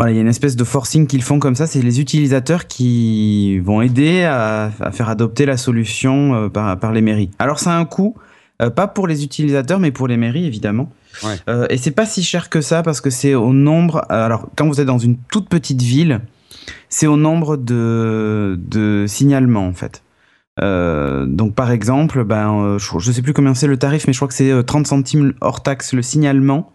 [0.09, 1.67] Il y a une espèce de forcing qu'ils font comme ça.
[1.67, 7.31] C'est les utilisateurs qui vont aider à, faire adopter la solution par, par, les mairies.
[7.39, 8.17] Alors, ça a un coût,
[8.75, 10.91] pas pour les utilisateurs, mais pour les mairies, évidemment.
[11.49, 14.05] Euh, et c'est pas si cher que ça parce que c'est au nombre.
[14.09, 16.21] Alors, quand vous êtes dans une toute petite ville,
[16.89, 20.03] c'est au nombre de, de signalements, en fait.
[20.61, 24.19] Euh, donc par exemple, ben, je, je sais plus combien c'est le tarif, mais je
[24.19, 26.73] crois que c'est 30 centimes hors taxe le signalement.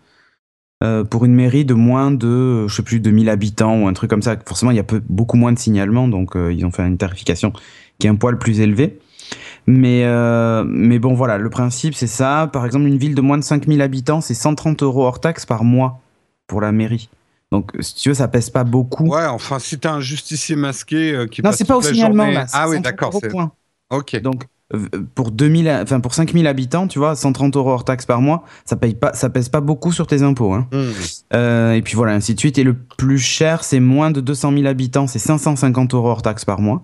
[0.84, 3.94] Euh, pour une mairie de moins de, je sais plus, de 1000 habitants ou un
[3.94, 4.36] truc comme ça.
[4.46, 7.54] Forcément, il y a beaucoup moins de signalements, donc euh, ils ont fait une tarification
[7.98, 9.00] qui est un poil plus élevée.
[9.68, 12.50] Mais, euh, mais bon, voilà, le principe, c'est ça.
[12.52, 15.64] Par exemple, une ville de moins de 5000 habitants, c'est 130 euros hors taxe par
[15.64, 16.02] mois
[16.48, 17.10] pour la mairie.
[17.52, 19.08] Donc, si tu veux, ça pèse pas beaucoup.
[19.08, 22.46] Ouais, enfin, si t'as un justicier masqué qui Non, c'est pas au signalement, là.
[22.54, 23.20] Ah oui, d'accord.
[23.92, 24.22] Ok.
[24.22, 28.20] Donc, euh, pour 2000, enfin pour 5000 habitants, tu vois, 130 euros hors taxe par
[28.20, 30.54] mois, ça paye pas, ça pèse pas beaucoup sur tes impôts.
[30.54, 30.68] Hein.
[30.72, 30.78] Mmh.
[31.34, 32.58] Euh, et puis voilà, ainsi de suite.
[32.58, 36.46] Et le plus cher, c'est moins de 200 000 habitants, c'est 550 euros hors taxe
[36.46, 36.84] par mois.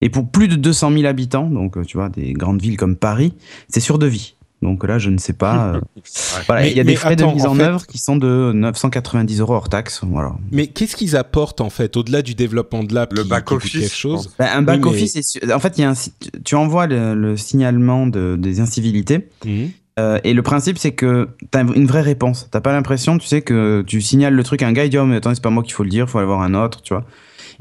[0.00, 2.96] Et pour plus de 200 000 habitants, donc euh, tu vois, des grandes villes comme
[2.96, 3.34] Paris,
[3.68, 4.36] c'est sur devis.
[4.62, 5.74] Donc là, je ne sais pas.
[5.74, 5.80] Euh,
[6.46, 9.54] voilà, il y a des frais de mise en, œuvre qui sont de 990 euros
[9.54, 10.02] hors taxe.
[10.04, 10.34] Voilà.
[10.50, 13.72] Mais qu'est-ce qu'ils apportent en fait au-delà du développement de l'app Le back office.
[13.72, 15.94] Quelque chose ben, un back office, en fait, il y a un,
[16.44, 19.28] tu envoies le, signalement de, des incivilités.
[19.46, 19.70] Mhm.
[19.98, 22.48] Euh, et le principe, c'est que tu as une vraie réponse.
[22.50, 24.98] T'as pas l'impression, tu sais, que tu signales le truc à un gars, il dit
[24.98, 26.54] Oh, mais attends, c'est pas moi qu'il faut le dire, il faut aller voir un
[26.54, 27.04] autre, tu vois.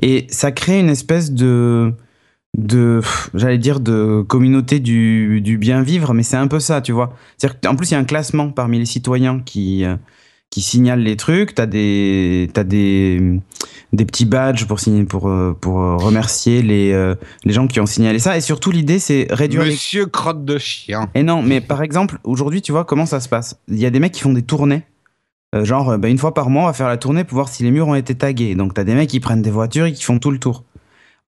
[0.02, 1.93] Et ça crée une espèce de
[2.57, 3.01] de
[3.33, 7.13] j'allais dire de communauté du, du bien vivre mais c'est un peu ça tu vois.
[7.67, 9.95] En plus il y a un classement parmi les citoyens qui euh,
[10.49, 11.53] qui signalent les trucs.
[11.53, 13.39] T'as des t'as des
[13.93, 17.85] des petits badges pour signer pour euh, pour remercier les euh, les gens qui ont
[17.85, 18.35] signalé ça.
[18.35, 21.07] Et surtout l'idée c'est réduire Monsieur crotte de chien.
[21.13, 23.59] Et non mais par exemple aujourd'hui tu vois comment ça se passe?
[23.67, 24.83] Il y a des mecs qui font des tournées.
[25.63, 27.71] Genre bah, une fois par mois on va faire la tournée pour voir si les
[27.71, 28.55] murs ont été tagués.
[28.55, 30.63] Donc t'as des mecs qui prennent des voitures et qui font tout le tour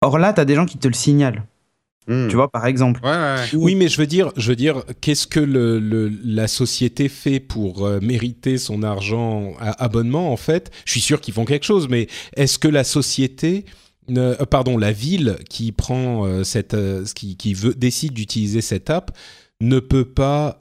[0.02, 1.44] Or là, tu as des gens qui te le signalent.
[2.08, 2.28] Hmm.
[2.28, 3.02] Tu vois, par exemple.
[3.54, 7.86] Oui, mais je veux dire, je veux dire, qu'est-ce que le, la société fait pour
[7.86, 11.88] euh, mériter son argent à abonnement En fait, je suis sûr qu'ils font quelque chose,
[11.90, 13.66] mais est-ce que la société,
[14.10, 16.76] euh, pardon, la ville qui prend euh, cette,
[17.14, 19.16] qui, qui veut, décide d'utiliser cette app,
[19.62, 20.58] ne peut pas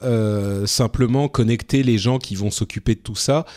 [0.67, 3.47] simplement connecter les gens qui vont s'occuper de tout ça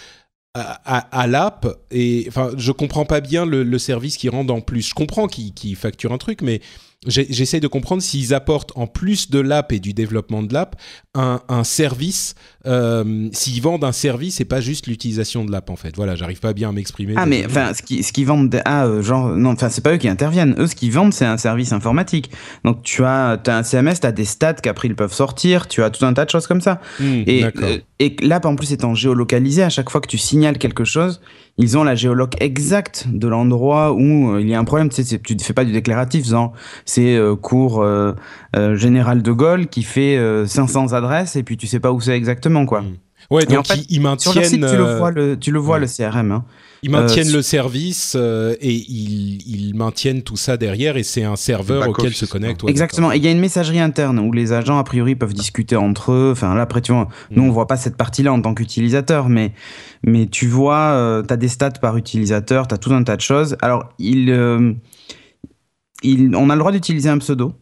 [0.54, 4.88] à, l'app et enfin je comprends pas bien le, service qu'ils rendent en plus.
[4.88, 6.60] Je comprends qu'ils facture facturent un truc, mais
[7.06, 10.76] j'essaie de comprendre s'ils apportent en plus de l'app et du développement de l'app
[11.14, 12.34] un, service,
[12.66, 15.94] euh, s'ils vendent un service et pas juste l'utilisation de l'app en fait.
[15.96, 17.14] Voilà, j'arrive pas bien à m'exprimer.
[17.16, 20.08] Ah mais enfin, ce qu'ils vendent, ah euh, genre non, enfin c'est pas eux qui
[20.08, 20.54] interviennent.
[20.58, 22.30] Eux, ce qu'ils vendent, c'est un service informatique.
[22.64, 25.82] Donc tu as, as un CMS, tu as des stats qu'après ils peuvent sortir, tu
[25.82, 26.80] as tout un tas de choses comme ça.
[27.00, 30.58] Hmm, et, euh, et l'app en plus étant géolocalisée, à chaque fois que tu signales
[30.58, 31.20] quelque chose,
[31.56, 34.88] ils ont la géoloc exacte de l'endroit où il y a un problème.
[34.88, 36.24] Tu sais, tu ne fais pas du déclaratif,
[36.84, 38.14] c'est euh, cours euh,
[38.74, 42.53] général de Gaulle qui fait 500 adresses et puis tu sais pas où c'est exactement
[42.66, 42.82] quoi.
[42.82, 42.96] Hmm.
[43.30, 44.32] Ouais, donc ils, maintiennent.
[44.32, 46.30] Sur leur site, tu le vois le, tu le, vois, le CRM.
[46.30, 46.44] Hein.
[46.82, 51.88] Ils maintiennent le service et ils, ils, maintiennent tout ça derrière et c'est un serveur
[51.88, 52.64] auquel se connecte.
[52.68, 53.12] Exactement.
[53.12, 56.12] Et il y a une messagerie interne où les agents a priori peuvent discuter entre
[56.12, 56.32] eux.
[56.32, 57.48] Enfin là, après, tu vois, nous hmm.
[57.48, 59.52] on voit pas cette partie-là en tant qu'utilisateur, mais
[60.06, 63.16] mais tu vois, euh, tu as des stats par utilisateur, tu as tout un tas
[63.16, 63.56] de choses.
[63.62, 64.74] Alors, il, euh,
[66.02, 67.54] il, on a le droit d'utiliser un pseudo,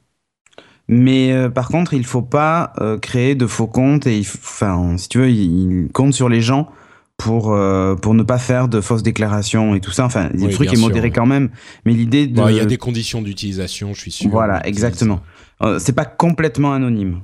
[0.88, 5.18] mais euh, par contre, il faut pas créer de faux comptes et, enfin, si tu
[5.18, 6.68] veux, il, compte sur les gens
[7.16, 7.56] pour
[8.00, 10.04] pour ne pas faire de fausses déclarations et tout ça.
[10.04, 11.50] Enfin, le truc est modéré quand même,
[11.84, 12.42] mais l'idée de...
[12.50, 14.30] Il y a des conditions d'utilisation, je suis sûr.
[14.30, 15.20] Voilà, exactement.
[15.62, 17.20] Euh, c'est pas complètement anonyme.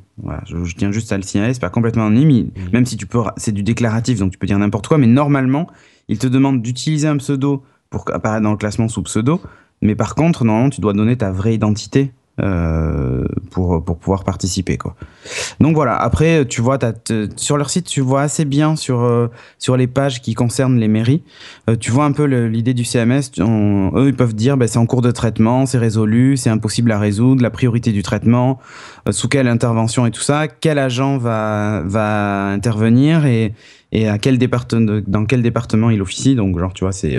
[0.47, 2.51] je, tiens juste à le signaler, c'est pas complètement anonyme.
[2.57, 2.71] Mhm.
[2.73, 5.68] Même si tu peux, c'est du déclaratif, donc tu peux dire n'importe quoi, mais normalement,
[6.09, 9.40] il te demande d'utiliser un pseudo pour apparaître dans le classement sous pseudo.
[9.83, 14.77] Mais par contre, normalement, tu dois donner ta vraie identité euh, pour, pour pouvoir participer
[14.77, 14.94] quoi.
[15.59, 16.79] Donc voilà, après tu vois
[17.35, 19.27] sur leur site, tu vois assez bien sur euh,
[19.59, 21.24] sur les pages qui concernent les mairies,
[21.68, 24.87] euh, tu vois un peu l'idée du CMS, eux ils peuvent dire ben, c'est en
[24.87, 28.61] cours de traitement, c'est résolu, c'est impossible à résoudre, la priorité du traitement,
[29.11, 33.53] sous quelle intervention et tout ça, quel agent va va intervenir et
[33.90, 36.37] et à quel département dans quel département il officie.
[36.37, 37.16] Donc genre tu vois c'est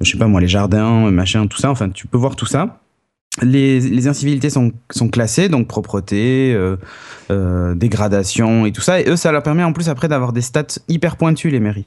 [0.00, 1.70] je sais pas moi les jardins machin tout ça.
[1.70, 2.82] Enfin tu peux voir tout ça
[3.40, 6.76] les, les, incivilités sont, sont classées, donc propreté, euh,
[7.30, 9.00] euh, dégradation et tout ça.
[9.00, 11.86] Et eux, ça leur permet en plus après d'avoir des stats hyper pointues, les mairies.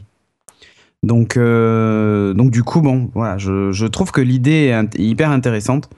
[1.04, 5.90] Donc, euh, donc du coup, bon, voilà, je, je trouve que l'idée est hyper intéressante.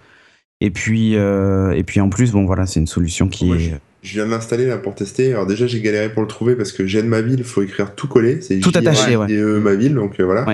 [0.60, 4.26] Et puis, et puis en plus, bon, voilà, c'est une solution qui est Je viens
[4.26, 5.34] de l'installer là pour tester.
[5.34, 7.94] Alors déjà j'ai galéré pour le trouver parce que j'aime ma ville, il faut écrire
[7.94, 9.28] tout collé, c'est tout attaché, ouais.
[9.30, 10.46] E, ma ville, donc euh, voilà.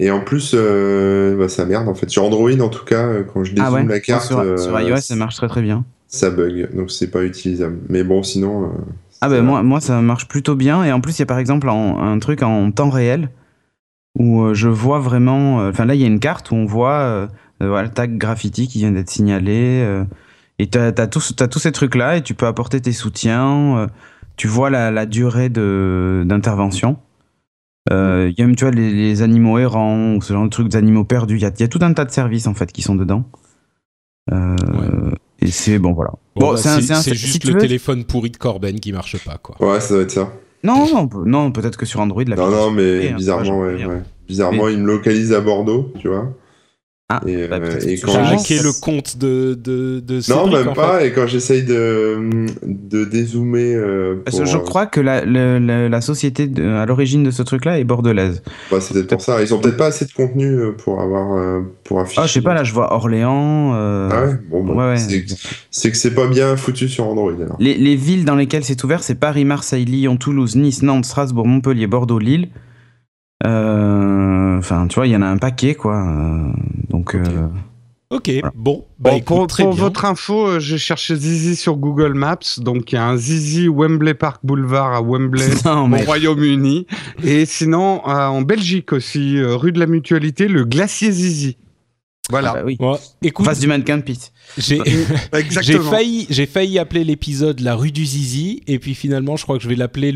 [0.00, 2.08] Et en plus, euh, bah, ça merde en fait.
[2.08, 5.16] Sur Android en tout cas, euh, quand je ah dézoome la carte, sur, iOS ça
[5.16, 5.84] marche très très bien.
[6.08, 7.76] Ça bug, donc c'est pas utilisable.
[7.90, 8.72] Mais bon, sinon.
[9.20, 11.38] ah ben moi, moi ça marche plutôt bien et en plus il y a par
[11.38, 13.28] exemple un truc en temps réel
[14.18, 15.58] où je vois vraiment.
[15.58, 17.28] Enfin là il y a une carte où on voit
[17.60, 20.04] voilà, le tag graffiti qui vient d'être signalé.
[20.58, 23.78] Et tu as, tous ces trucs-là et tu peux apporter tes soutiens.
[23.78, 23.86] Euh,
[24.36, 26.96] tu vois la, durée d'intervention.
[27.92, 30.68] Euh, il y a même tu vois, les, animaux errants ou ce genre de trucs,
[30.68, 31.36] des animaux perdus.
[31.36, 33.24] Il y, a, tout un tas de services en fait qui sont dedans.
[34.32, 36.12] Euh, et c'est bon, voilà.
[36.36, 39.56] Bon, bah, c'est juste le téléphone pourri de Corben qui marche pas, quoi.
[39.60, 40.32] Ouais, ça doit être ça.
[40.62, 42.24] Non, non, non peut-être que sur Android.
[42.26, 43.76] La non, non, mais hein, bizarrement, ouais,
[44.26, 46.32] Bizarrement, il me localise à Bordeaux, tu vois.
[47.10, 51.04] Ah, et, bah, euh, et quand le compte de, de, de Non, même pas.
[51.04, 53.74] Et quand j'essaye de, de dézoomer.
[53.74, 57.42] Euh, Parce que je euh, crois que la, la, la, société à l'origine de ce
[57.42, 58.42] truc-là est bordelaise.
[58.70, 59.42] Bah, c'est peut-être pour ça.
[59.42, 61.62] Ils ont peut-être pas assez de contenu pour avoir.
[61.84, 62.22] pour afficher.
[62.22, 63.74] Ah, je sais pas, là, je vois Orléans.
[63.74, 64.96] Ah ouais Bon, bon ouais,
[65.70, 67.32] c'est que c'est pas bien foutu sur Android.
[67.32, 67.58] Alors.
[67.60, 71.46] Les, les villes dans lesquelles c'est ouvert, c'est Paris, Marseille, Lyon, Toulouse, Nice, Nantes, Strasbourg,
[71.46, 72.48] Montpellier, Bordeaux, Lille.
[73.44, 75.96] Euh, enfin, tu vois, il y en a un paquet, quoi.
[75.96, 76.52] Euh,
[76.88, 77.16] donc.
[78.10, 78.84] Ok, euh, bon.
[78.98, 82.58] Bah, pour, votre info, j'ai cherché Zizi sur Google Maps.
[82.58, 86.86] Donc, il y a un Zizi Wembley Park Boulevard à Wembley, au Royaume-Uni.
[87.24, 91.56] Et sinon, en Belgique aussi, rue de la Mutualité, le glacier Zizi.
[92.30, 92.52] Voilà.
[92.52, 92.78] Ah bah oui.
[93.22, 94.04] écoute, face du mannequin de
[94.56, 99.58] J'ai failli, j'ai failli appeler l'épisode la rue du Zizi, et puis finalement, je crois
[99.58, 100.12] que je vais l'appeler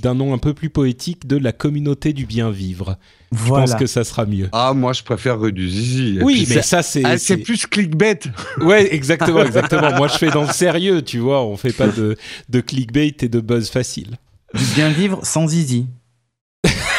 [0.00, 2.96] d'un nom un peu plus poétique de la communauté du bien vivre.
[3.32, 3.66] Voilà.
[3.66, 4.48] Je pense que ça sera mieux.
[4.52, 6.20] Ah, moi, je préfère rue du Zizi.
[6.22, 7.04] oui, mais ça, c'est.
[7.04, 8.20] Ah, c'est plus clickbait.
[8.60, 9.94] Ouais, exactement, exactement.
[9.96, 11.44] moi, je fais dans le sérieux, tu vois.
[11.44, 12.16] On fait pas de,
[12.48, 14.16] de clickbait et de buzz facile.
[14.54, 15.86] Du bien vivre sans Zizi.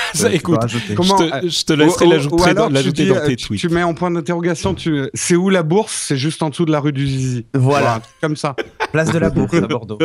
[0.14, 0.60] ça, écoute,
[0.96, 2.82] Comment, je, te, laisserai l'ajouter dans, dans,
[3.26, 3.60] tes tweets.
[3.60, 5.10] Tu mets en point d'interrogation, tu...
[5.14, 6.06] c'est où la bourse?
[6.08, 7.46] C'est juste en dessous de la rue du Zizi.
[7.54, 8.02] Voilà.
[8.22, 8.56] comme ça.
[8.92, 10.00] Place de la bourse à Bordeaux.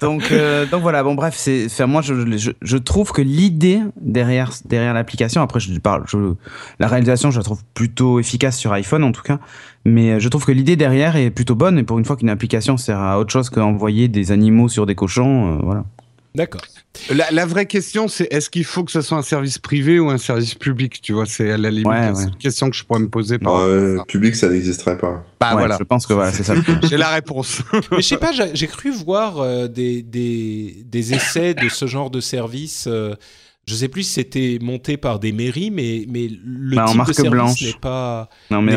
[0.00, 4.52] donc, euh, donc voilà, bon bref, c'est, moi je, je, je, trouve que l'idée derrière,
[4.64, 6.34] derrière l'application, après je parle, je,
[6.78, 9.38] la réalisation je la trouve plutôt efficace sur iPhone en tout cas,
[9.84, 12.76] mais je trouve que l'idée derrière est plutôt bonne et pour une fois qu'une application
[12.76, 15.84] sert à autre chose qu'envoyer des animaux sur des cochons, euh, voilà.
[16.34, 16.62] D'accord.
[17.10, 20.18] La, vraie question, c'est est-ce qu'il faut que ce soit un service privé ou un
[20.18, 23.38] service public Tu vois, c'est à la limite une question que je pourrais me poser.
[23.38, 25.24] Par non, public, ça n'existerait pas.
[25.40, 25.76] Bah voilà.
[25.78, 26.54] Je pense que voilà, c'est ça.
[26.82, 27.62] J'ai la réponse.
[27.90, 32.10] Mais je sais pas, j'ai cru voir euh, des, des, des, essais de ce genre
[32.10, 32.86] de service.
[32.86, 33.14] Euh,
[33.68, 37.12] je sais plus si c'était monté par des mairies, mais, mais le bah, type de
[37.12, 38.28] service n'est pas,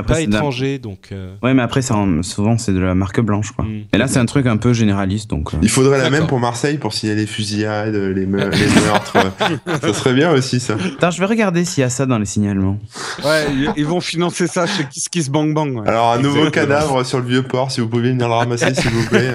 [0.05, 0.77] pas étranger.
[0.77, 1.35] Donc, euh.
[1.41, 3.51] Ouais, mais après, souvent, c'est de la marque blanche.
[3.51, 3.65] Quoi.
[3.65, 3.85] Mm.
[3.93, 5.27] Et là, c'est un truc un peu généraliste.
[5.27, 5.57] Donc, euh.
[5.63, 9.17] Il faudrait la même pour Marseille pour signaler les fusillades, les, meurtres.
[9.81, 10.75] ça serait bien aussi, ça.
[10.75, 12.77] Attends, je vais regarder s'il y a ça dans les signalements.
[13.23, 15.81] Ouais, ils vont financer ça chez Kiss Kiss Bang Bang.
[15.87, 18.91] Alors, un nouveau cadavre sur le vieux port, si vous pouvez venir le ramasser, s'il
[18.91, 19.33] vous plaît.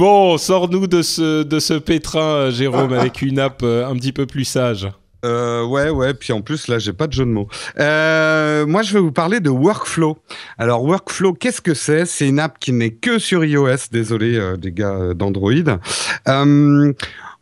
[0.00, 4.46] Bon, sors-nous de ce, pétrin, euh, Jérôme, avec une app euh, un petit peu plus
[4.46, 4.88] sage.
[5.26, 6.14] Euh, ouais, ouais.
[6.14, 7.48] Puis en plus, là, j'ai pas de jeu de mots.
[7.76, 10.16] moi, je vais vous parler de Workflow.
[10.56, 12.06] Alors, Workflow, qu'est-ce que c'est?
[12.06, 13.90] C'est une app qui n'est que sur iOS.
[13.92, 15.52] Désolé, des gars d'Android.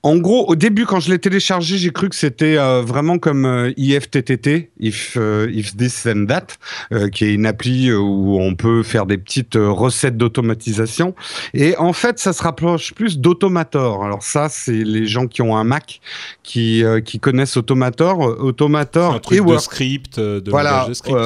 [0.05, 3.45] En gros, au début, quand je l'ai téléchargé, j'ai cru que c'était euh, vraiment comme
[3.45, 8.85] euh, IFTTT, if, euh, if this and that, qui est une appli où on peut
[8.85, 11.17] faire des petites recettes d'automatisation.
[11.53, 14.05] Et en fait, ça se rapproche plus d'Automator.
[14.05, 16.01] Alors ça, c'est les gens qui ont un Mac
[16.45, 18.21] qui, qui connaissent Automator.
[18.21, 20.87] Automator un truc de script, de voilà.
[20.89, 21.19] de script.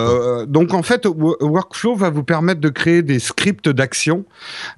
[0.49, 4.25] donc en fait, Workflow va vous permettre de créer des scripts d'action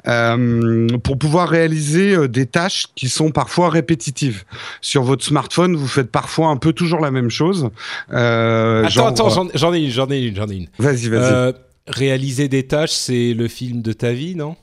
[0.05, 4.45] pour pouvoir réaliser des tâches qui sont parfois répétitives répétitive.
[4.81, 7.71] Sur votre smartphone, vous faites parfois un peu toujours la même chose.
[8.13, 10.69] Euh, attends, attends, j'en ai une, j'en ai une, j'en ai une.
[10.79, 11.33] Vas-y, vas-y.
[11.33, 11.53] Euh,
[11.87, 14.57] réaliser des tâches, c'est le film de ta vie, non?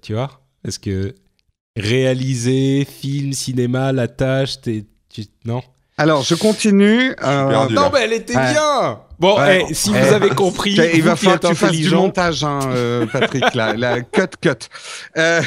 [0.00, 0.40] Tu vois?
[0.66, 1.14] Est-ce que
[1.76, 5.62] réaliser, film, cinéma, la tâche, t'es, tu, non?
[5.98, 7.14] Alors, je continue.
[7.22, 7.68] Euh...
[7.68, 9.00] Non, mais elle était bien.
[9.18, 12.58] Bon, eh, si vous avez compris, il va falloir que tu fasses du montage, hein,
[12.66, 13.54] euh, Patrick.
[13.54, 14.50] la, la cut, cut.
[15.16, 15.40] Euh...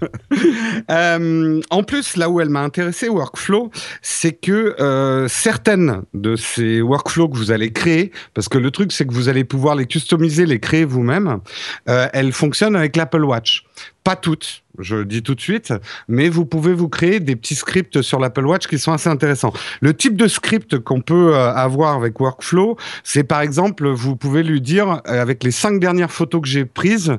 [0.90, 7.28] euh, en plus, là où elle m'a intéressé, Workflow, c'est que certaines de ces workflows
[7.28, 10.46] que vous allez créer, parce que le truc, c'est que vous allez pouvoir les customiser,
[10.46, 11.40] les créer vous-même,
[11.86, 13.64] elles fonctionnent avec l'Apple Watch.
[14.04, 15.72] Pas toutes, je dis tout de suite,
[16.08, 19.52] mais vous pouvez vous créer des petits scripts sur l'Apple Watch qui sont assez intéressants.
[19.80, 24.60] Le type de script qu'on peut avoir avec Workflow, c'est par exemple, vous pouvez lui
[24.60, 27.16] dire, avec les cinq dernières photos que j'ai prises,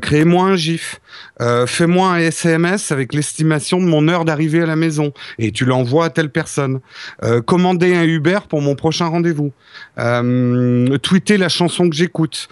[0.00, 1.00] créez-moi un GIF,
[1.66, 6.06] fais-moi un SMS avec l'estimation de mon heure d'arrivée à la maison, et tu l'envoies
[6.06, 6.80] à telle personne.
[7.46, 9.52] commander un Uber pour mon prochain rendez-vous.
[9.96, 12.48] tweeter la chanson que j'écoute.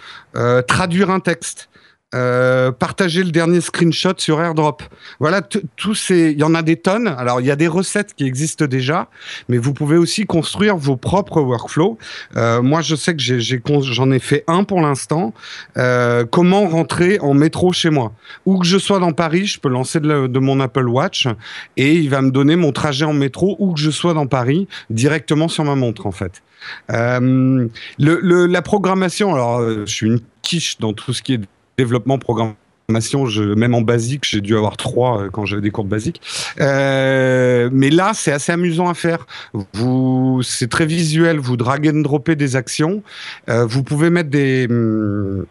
[0.67, 1.69] traduire un texte.
[2.13, 4.83] Euh, partager le dernier screenshot sur AirDrop.
[5.19, 7.07] Voilà, tous ces, il y en a des tonnes.
[7.07, 9.07] Alors il y a des recettes qui existent déjà,
[9.49, 11.97] mais vous pouvez aussi construire vos propres workflows.
[12.35, 15.33] Euh, moi, je sais que j'en ai, fait un pour l'instant.
[15.77, 18.13] Euh, comment rentrer en métro chez moi?
[18.45, 21.27] Où que je sois dans Paris, je peux lancer de, mon Apple Watch
[21.77, 24.67] et il va me donner mon trajet en métro où que je sois dans Paris
[24.89, 26.43] directement sur ma montre en fait.
[26.91, 31.41] Euh, la programmation, alors je suis une quiche dans tout ce qui est
[31.77, 35.83] développement, programmation, je, même en basique, j'ai dû avoir trois euh, quand j'avais des cours
[35.85, 36.21] de basique.
[36.59, 39.25] Euh, mais là, c'est assez amusant à faire.
[39.73, 41.39] Vous, c'est très visuel.
[41.39, 43.03] Vous drag and dropper des actions.
[43.49, 45.45] Euh, vous pouvez mettre des hum,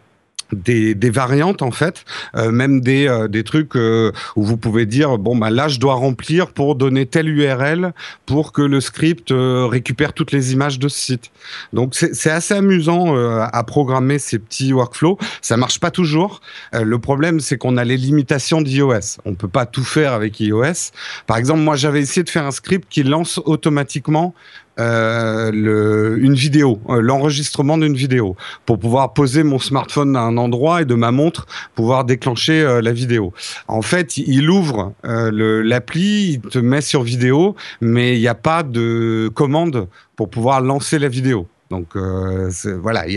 [0.53, 5.17] des, variantes en fait, euh, même des, euh, des trucs euh, où vous pouvez dire
[5.17, 7.93] bon bah là je dois remplir pour donner telle URL
[8.25, 11.31] pour que le script récupère toutes les images de ce site.
[11.71, 15.17] Donc c'est assez amusant à programmer ces petits workflows.
[15.41, 16.41] Ça marche pas toujours.
[16.73, 19.19] le problème c'est qu'on a les limitations d'iOS.
[19.25, 20.91] On peut pas tout faire avec iOS.
[21.27, 24.33] Par exemple moi j'avais essayé de faire un script qui lance automatiquement
[24.79, 30.81] euh, une vidéo, euh, l'enregistrement d'une vidéo, pour pouvoir poser mon smartphone à un endroit
[30.81, 33.33] et de ma montre pouvoir déclencher euh, la vidéo.
[33.67, 38.63] En fait, il ouvre l'appli, il te met sur vidéo, mais il n'y a pas
[38.63, 41.47] de commande pour pouvoir lancer la vidéo.
[41.69, 43.13] Donc voilà, il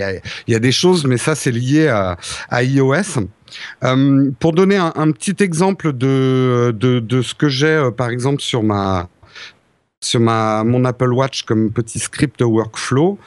[0.49, 2.16] y a, des choses, mais ça c'est lié à,
[2.62, 3.29] iOS.
[4.40, 9.09] pour donner un, petit exemple de, de ce que j'ai, par exemple, sur ma,
[10.07, 13.19] sur ma, mon Apple Watch comme petit script workflow.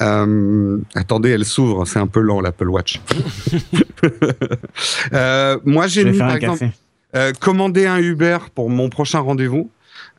[0.00, 3.00] Euh, attendez, elle s'ouvre, c'est un peu lent l'Apple Watch.
[5.12, 6.68] euh, moi, j'ai mis par exemple
[7.14, 9.70] euh, commander un Uber pour mon prochain rendez-vous.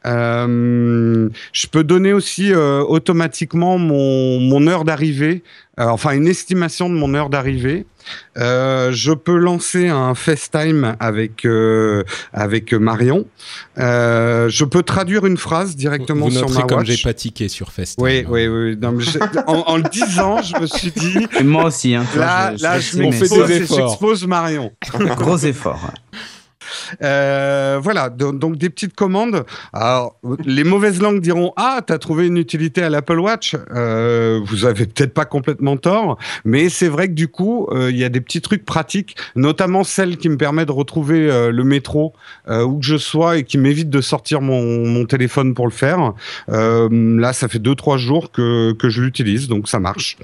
[0.06, 5.44] Euh, je peux donner aussi euh, automatiquement mon, mon heure d'arrivée,
[5.80, 7.86] euh, enfin une estimation de mon heure d'arrivée.
[8.36, 11.48] je peux lancer un FaceTime avec
[12.34, 13.26] avec Marion.
[13.78, 18.04] je peux traduire une phrase directement sur ma comme j'ai pas tiqué sur FaceTime.
[18.04, 18.78] Oui, oui, oui.
[19.48, 21.26] en, en, le disant, je me suis dit.
[21.44, 21.96] moi aussi.
[21.96, 24.72] Hein, là, je, là, je, m'expose Marion.
[25.18, 25.92] Gros effort.
[27.02, 29.46] Euh, voilà, donc, des petites commandes.
[29.74, 33.56] Alors, les mauvaises langues diront Ah, t'as trouvé une utilité à l'Apple Watch.
[33.74, 37.98] Euh, vous avez peut-être pas complètement tort, mais c'est vrai que du coup, euh, il
[37.98, 41.16] y a des petits trucs pratiques, notamment celle qui me permet de retrouver
[41.52, 42.14] le métro
[42.48, 46.14] où que je sois et qui m'évite de sortir mon, mon, téléphone pour le faire.
[46.48, 50.18] là, ça fait deux trois jours que, que je l'utilise, donc ça marche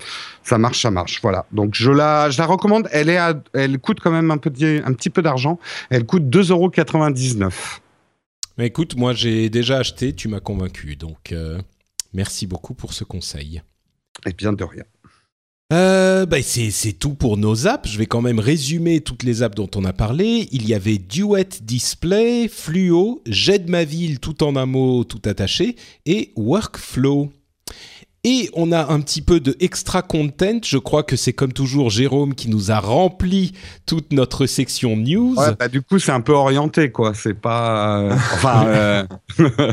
[0.43, 1.19] ça marche, ça marche.
[1.21, 1.45] Voilà.
[1.51, 2.88] Donc je la, je la recommande.
[2.91, 3.19] Elle est,
[3.54, 5.60] elle coûte quand même un petit, un petit peu d'argent.
[5.89, 7.51] Elle coûte 2,99€.
[8.58, 10.13] Mais écoute, moi j'ai déjà acheté.
[10.13, 10.95] Tu m'as convaincu.
[10.95, 11.60] Donc euh,
[12.13, 13.62] merci beaucoup pour ce conseil.
[14.25, 14.84] Et bien de rien.
[15.71, 17.89] Euh, bah c'est tout pour nos apps.
[17.89, 20.49] Je vais quand même résumer toutes les apps dont on a parlé.
[20.51, 25.77] Il y avait Duet Display, Fluo, J'aide ma ville tout en un mot tout attaché
[26.06, 27.32] et Workflow.
[28.24, 30.60] Et on a un petit peu de extra content.
[30.64, 33.54] Je crois que c'est comme toujours Jérôme qui nous a rempli
[33.88, 35.34] toute notre section news.
[35.36, 37.14] Ouais, bah, du coup, c'est un peu orienté, quoi.
[37.16, 38.00] C'est pas.
[38.00, 38.66] Euh, enfin.
[38.68, 39.04] Euh,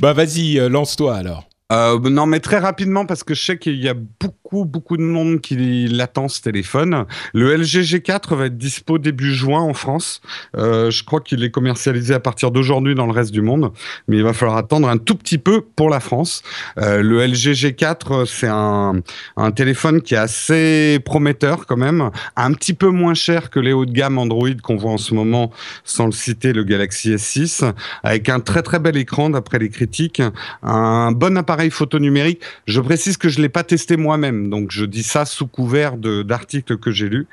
[0.00, 1.46] bah, vas-y, euh, lance-toi alors.
[1.72, 5.02] Euh, non, mais très rapidement, parce que je sais qu'il y a beaucoup, beaucoup de
[5.02, 7.06] monde qui l'attend ce téléphone.
[7.32, 10.20] Le LG G4 va être dispo début juin en France.
[10.56, 13.72] Euh, je crois qu'il est commercialisé à partir d'aujourd'hui dans le reste du monde,
[14.08, 16.42] mais il va falloir attendre un tout petit peu pour la France.
[16.78, 19.00] Euh, le LG G4, c'est un,
[19.38, 23.72] un téléphone qui est assez prometteur quand même, un petit peu moins cher que les
[23.72, 25.50] hauts de gamme Android qu'on voit en ce moment,
[25.82, 27.72] sans le citer, le Galaxy S6,
[28.02, 30.20] avec un très très bel écran d'après les critiques,
[30.62, 32.40] un bon appareil photo numérique.
[32.66, 36.78] Je précise que je l'ai pas testé moi-même, donc je dis ça sous couvert d'articles
[36.78, 37.26] que j'ai lus.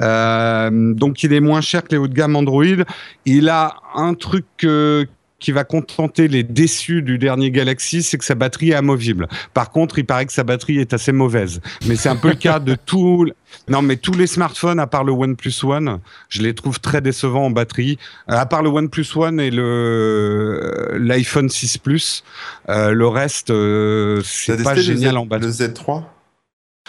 [0.00, 2.64] Euh, donc il est moins cher que les hauts de gamme Android.
[3.24, 4.46] Il a un truc
[5.38, 9.28] qui va contenter les déçus du dernier Galaxy, c'est que sa batterie est amovible.
[9.52, 11.60] Par contre, il paraît que sa batterie est assez mauvaise.
[11.86, 13.26] Mais c'est un peu le cas de tout.
[13.68, 17.46] Non, mais tous les smartphones, à part le OnePlus One, je les trouve très décevants
[17.46, 17.98] en batterie.
[18.30, 22.24] Euh, à part le OnePlus One et le euh, l'iPhone 6 Plus,
[22.68, 23.52] euh, le reste,
[24.24, 25.48] c'est pas génial en batterie.
[25.48, 26.04] Le Z3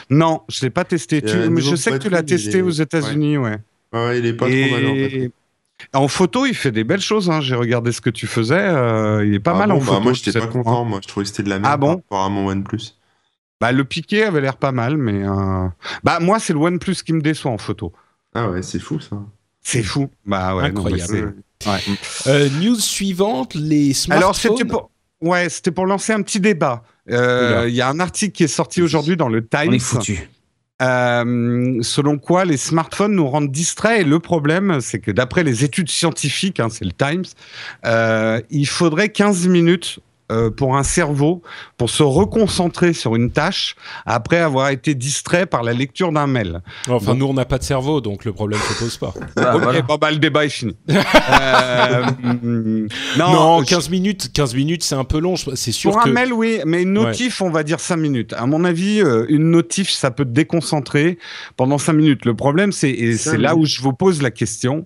[0.10, 1.22] Non, je l'ai pas testé.
[1.26, 3.58] je sais que tu l'as testé aux États-Unis, ouais.
[3.94, 4.20] ouais.
[4.20, 5.32] il est pas trop mal en batterie.
[5.94, 7.30] En photo, il fait des belles choses.
[7.30, 7.42] Hein.
[7.42, 8.56] J'ai regardé ce que tu faisais.
[8.56, 10.02] Euh, il est pas ah mal en bah, photo.
[10.02, 10.86] moi, j'étais pas content.
[10.86, 12.96] Moi, je trouvais que c'était de la merde ah bon par rapport à mon OnePlus.
[13.60, 15.24] Bah, le piqué avait l'air pas mal, mais
[16.04, 17.92] bah moi c'est le OnePlus qui me déçoit en photo.
[18.36, 19.18] Ah ouais, c'est fou ça.
[19.62, 20.10] C'est fou.
[20.26, 20.66] Bah ouais.
[20.66, 21.36] Incroyable.
[21.66, 22.50] ouais.
[22.62, 24.24] news suivante, les smartphones.
[24.24, 26.84] Alors c'était pour, ouais, c'était pour lancer un petit débat.
[27.08, 29.70] Il y a un article qui est sorti aujourd'hui dans le Times.
[29.70, 30.30] On est foutu.
[30.82, 34.02] Euh, selon quoi les smartphones nous rendent distraits.
[34.02, 37.26] Et le problème, c'est que d'après les études scientifiques, hein, c'est le Times,
[37.86, 40.00] euh, il faudrait 15 minutes
[40.32, 41.42] euh, pour un cerveau
[41.78, 43.76] pour se reconcentrer sur une tâche
[44.06, 46.62] après avoir été distrait par la lecture d'un mail.
[46.90, 49.14] Enfin, nous, on n'a pas de cerveau, donc le problème ne se pose pas.
[49.38, 50.76] Ah, ok, bah, le débat est fini.
[50.90, 52.06] euh,
[53.18, 55.36] non, 15 minutes, 15 minutes, c'est un peu long.
[55.38, 58.34] C'est sûr pour un mail, oui, mais une notif, on va dire 5 minutes.
[58.34, 61.18] À mon avis, euh, une notif, ça peut te déconcentrer
[61.56, 62.26] pendant 5 minutes.
[62.26, 64.86] Le problème, c'est et c'est là où je vous pose la question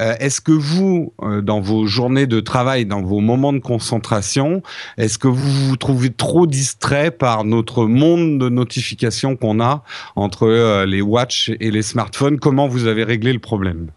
[0.00, 4.62] euh, est-ce que vous, dans vos journées de travail, dans vos moments de concentration,
[4.96, 9.82] est-ce que vous vous trouvez trop distrait par notre monde de notifications qu'on a
[10.16, 12.38] entre euh, les watch et les smartphones?
[12.38, 13.90] Comment vous avez réglé le problème?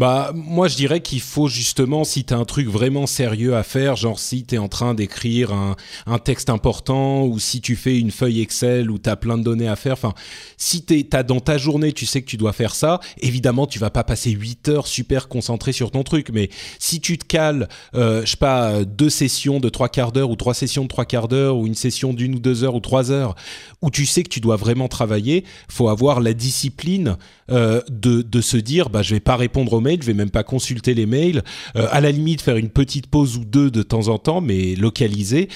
[0.00, 3.62] Bah, moi, je dirais qu'il faut justement, si tu as un truc vraiment sérieux à
[3.62, 5.76] faire, genre si tu es en train d'écrire un,
[6.06, 9.42] un, texte important ou si tu fais une feuille Excel où tu as plein de
[9.42, 10.14] données à faire, enfin,
[10.56, 13.78] si tu as dans ta journée, tu sais que tu dois faire ça, évidemment, tu
[13.78, 16.48] vas pas passer 8 heures super concentré sur ton truc, mais
[16.78, 20.36] si tu te cales, euh, je sais pas, deux sessions de trois quarts d'heure ou
[20.36, 23.10] trois sessions de trois quarts d'heure ou une session d'une ou deux heures ou trois
[23.10, 23.34] heures
[23.82, 27.18] où tu sais que tu dois vraiment travailler, faut avoir la discipline
[27.50, 30.94] euh, de, se dire, bah, je vais pas répondre mail, je vais même pas consulter
[30.94, 31.42] les mails.
[31.76, 34.74] Euh, à la limite, faire une petite pause ou deux de temps en temps, mais
[34.76, 35.48] localisée.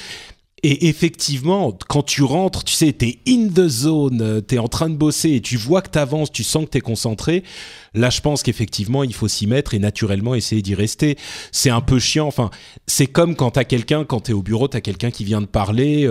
[0.62, 4.58] Et effectivement, quand tu rentres, tu sais, tu es in the zone, euh, tu es
[4.58, 6.80] en train de bosser et tu vois que tu avances, tu sens que tu es
[6.80, 7.44] concentré.
[7.92, 11.16] Là, je pense qu'effectivement, il faut s'y mettre et naturellement essayer d'y rester.
[11.52, 12.26] C'est un peu chiant.
[12.26, 12.50] Enfin,
[12.86, 15.24] c'est comme quand tu as quelqu'un, quand tu es au bureau, tu as quelqu'un qui
[15.24, 16.08] vient de parler,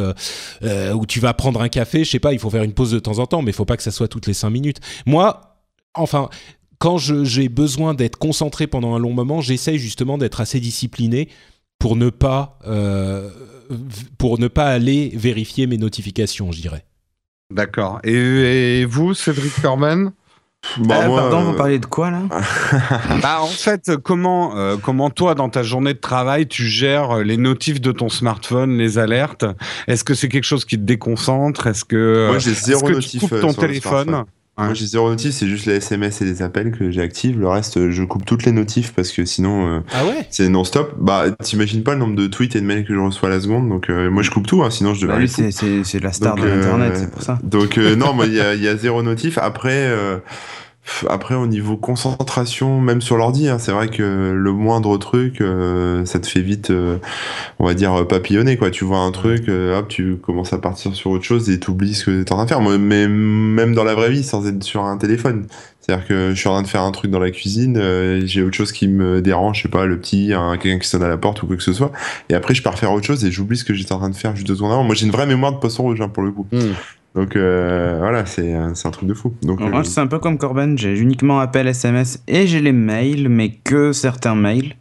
[0.62, 3.00] ou tu vas prendre un café, je sais pas, il faut faire une pause de
[3.00, 4.80] temps en temps, mais il faut pas que ça soit toutes les cinq minutes.
[5.06, 5.53] Moi,
[5.94, 6.30] enfin,
[6.80, 11.30] quand j'ai besoin d'être concentré pendant un long moment, j'essaye justement d'être assez discipliné
[11.80, 13.30] pour ne pas euh,
[14.18, 16.86] pour ne pas aller vérifier mes notifications, je dirais.
[17.52, 18.00] D'accord.
[18.04, 19.52] Et, vous, Cédric
[20.80, 22.22] bah, euh, pardon, vous parlez de quoi là?
[23.22, 27.36] Bah, En fait, comment, euh, comment toi, dans ta journée de travail, tu gères les
[27.36, 29.46] notifs de ton smartphone, les alertes?
[29.88, 31.68] Est-ce que c'est quelque chose qui te déconcentre?
[31.68, 34.24] Est-ce que, Moi, j'ai zéro que tu coupes ton téléphone?
[34.58, 37.40] Moi j'ai zéro notif, c'est juste les SMS et les appels que j'active.
[37.40, 40.96] Le reste, je coupe toutes les notifs parce que sinon euh, ah ouais c'est non-stop.
[41.00, 43.40] Bah t'imagines pas le nombre de tweets et de mails que je reçois à la
[43.40, 45.26] seconde, donc euh, moi je coupe tout, hein, sinon je devrais.
[45.26, 47.40] Bah, c'est la star de l'internet, c'est pour ça.
[47.44, 49.38] Donc non, moi il y a, y a, zéro notif.
[49.38, 49.92] Après
[51.10, 56.04] après, au niveau concentration, même sur l'ordi, hein, c'est vrai que le moindre truc, euh,
[56.06, 56.98] ça te fait vite, euh,
[57.60, 58.58] on va dire, papillonner.
[58.58, 58.70] Quoi.
[58.70, 61.72] Tu vois un truc, euh, hop, tu commences à partir sur autre chose et tu
[61.72, 62.62] oublies ce que tu es en train de faire.
[62.62, 65.48] mais même dans la vraie vie, sans être sur un téléphone.
[65.80, 67.78] C'est-à-dire que je suis en train de faire un truc dans la cuisine,
[68.26, 70.32] j'ai autre chose qui me dérange, je sais pas, le petit,
[70.62, 71.92] quelqu'un qui sonne à la porte ou quoi que ce soit.
[72.30, 74.16] Et après, je pars faire autre chose et j'oublie ce que j'étais en train de
[74.16, 74.84] faire juste deux secondes avant.
[74.84, 76.48] Moi, j'ai une vraie mémoire de poisson rouge, hein, pour le coup.
[76.54, 76.72] Hmm.
[77.16, 79.34] Donc euh, voilà, c'est un truc de fou.
[79.44, 82.72] Donc, moi, euh, c'est un peu comme Corben, j'ai uniquement appel SMS et j'ai les
[82.72, 84.76] mails, mais que certains mails.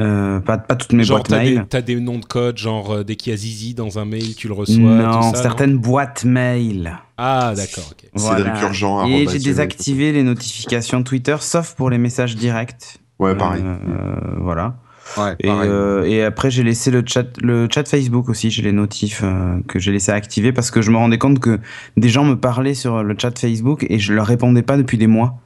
[0.00, 1.64] Euh, pas, pas toutes mes boîtes mail.
[1.68, 4.48] T'as des noms de code, genre dès qu'il y a Zizi dans un mail, tu
[4.48, 4.76] le reçois.
[4.76, 6.98] Non, certaines boîtes mail.
[7.16, 8.10] Ah, d'accord, ok.
[8.14, 8.60] Voilà.
[8.62, 12.98] Urgent, et j'ai désactivé les notifications Twitter, sauf pour les messages directs.
[13.18, 13.62] Ouais, pareil.
[14.38, 14.74] voilà
[15.40, 19.20] et, euh, et, après, j'ai laissé le chat, le chat Facebook aussi, j'ai les notifs
[19.22, 21.60] euh, que j'ai laissé activer parce que je me rendais compte que
[21.96, 25.06] des gens me parlaient sur le chat Facebook et je leur répondais pas depuis des
[25.06, 25.38] mois.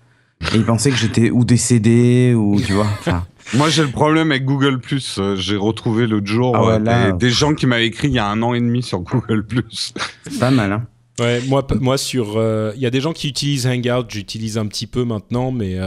[0.52, 2.86] Et ils pensaient que j'étais ou décédé ou tu vois.
[3.54, 5.18] Moi, j'ai le problème avec Google Plus.
[5.18, 8.42] Euh, j'ai retrouvé l'autre jour ah des, gens qui m'avaient écrit il y a un
[8.42, 9.94] an et demi sur Google Plus.
[10.38, 10.86] Pas mal, hein.
[11.18, 12.38] Ouais, moi, moi sur,
[12.74, 15.78] il y a des gens qui utilisent Hangout, j'utilise un petit peu maintenant, mais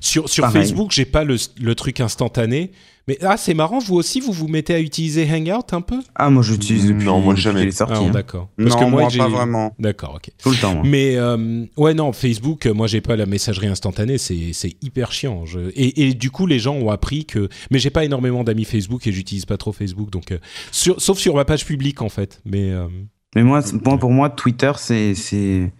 [0.00, 2.72] sur sur Facebook, j'ai pas le, le, truc instantané.
[3.06, 6.00] Mais ah, c'est marrant, vous aussi, vous vous mettez à utiliser Hangout un peu?
[6.14, 7.70] Ah, moi j'utilise depuis, non, moi jamais.
[7.70, 7.94] sorti.
[7.96, 8.10] Ah, hein.
[8.10, 8.48] D'accord.
[8.56, 9.74] Parce que moi, pas vraiment.
[9.78, 10.30] D'accord, ok.
[10.42, 10.82] Tout le temps.
[10.84, 15.44] Mais euh, ouais, non, Facebook, moi j'ai pas la messagerie instantanée, c'est hyper chiant.
[15.44, 15.70] Je...
[15.74, 17.48] Et, et, du coup, les gens ont appris que.
[17.70, 20.38] Mais j'ai pas énormément d'amis Facebook et j'utilise pas trop Facebook, donc euh,
[20.72, 21.00] sur...
[21.00, 22.40] sauf sur ma page publique en fait.
[22.44, 22.88] Mais euh,
[23.34, 23.62] mais moi,
[23.98, 25.72] pour moi, Twitter, c'est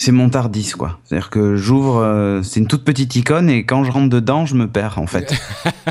[0.00, 0.98] c'est mon tardis quoi.
[1.04, 4.54] C'est-à-dire que j'ouvre, euh, c'est une toute petite icône et quand je rentre dedans, je
[4.54, 5.34] me perds en fait.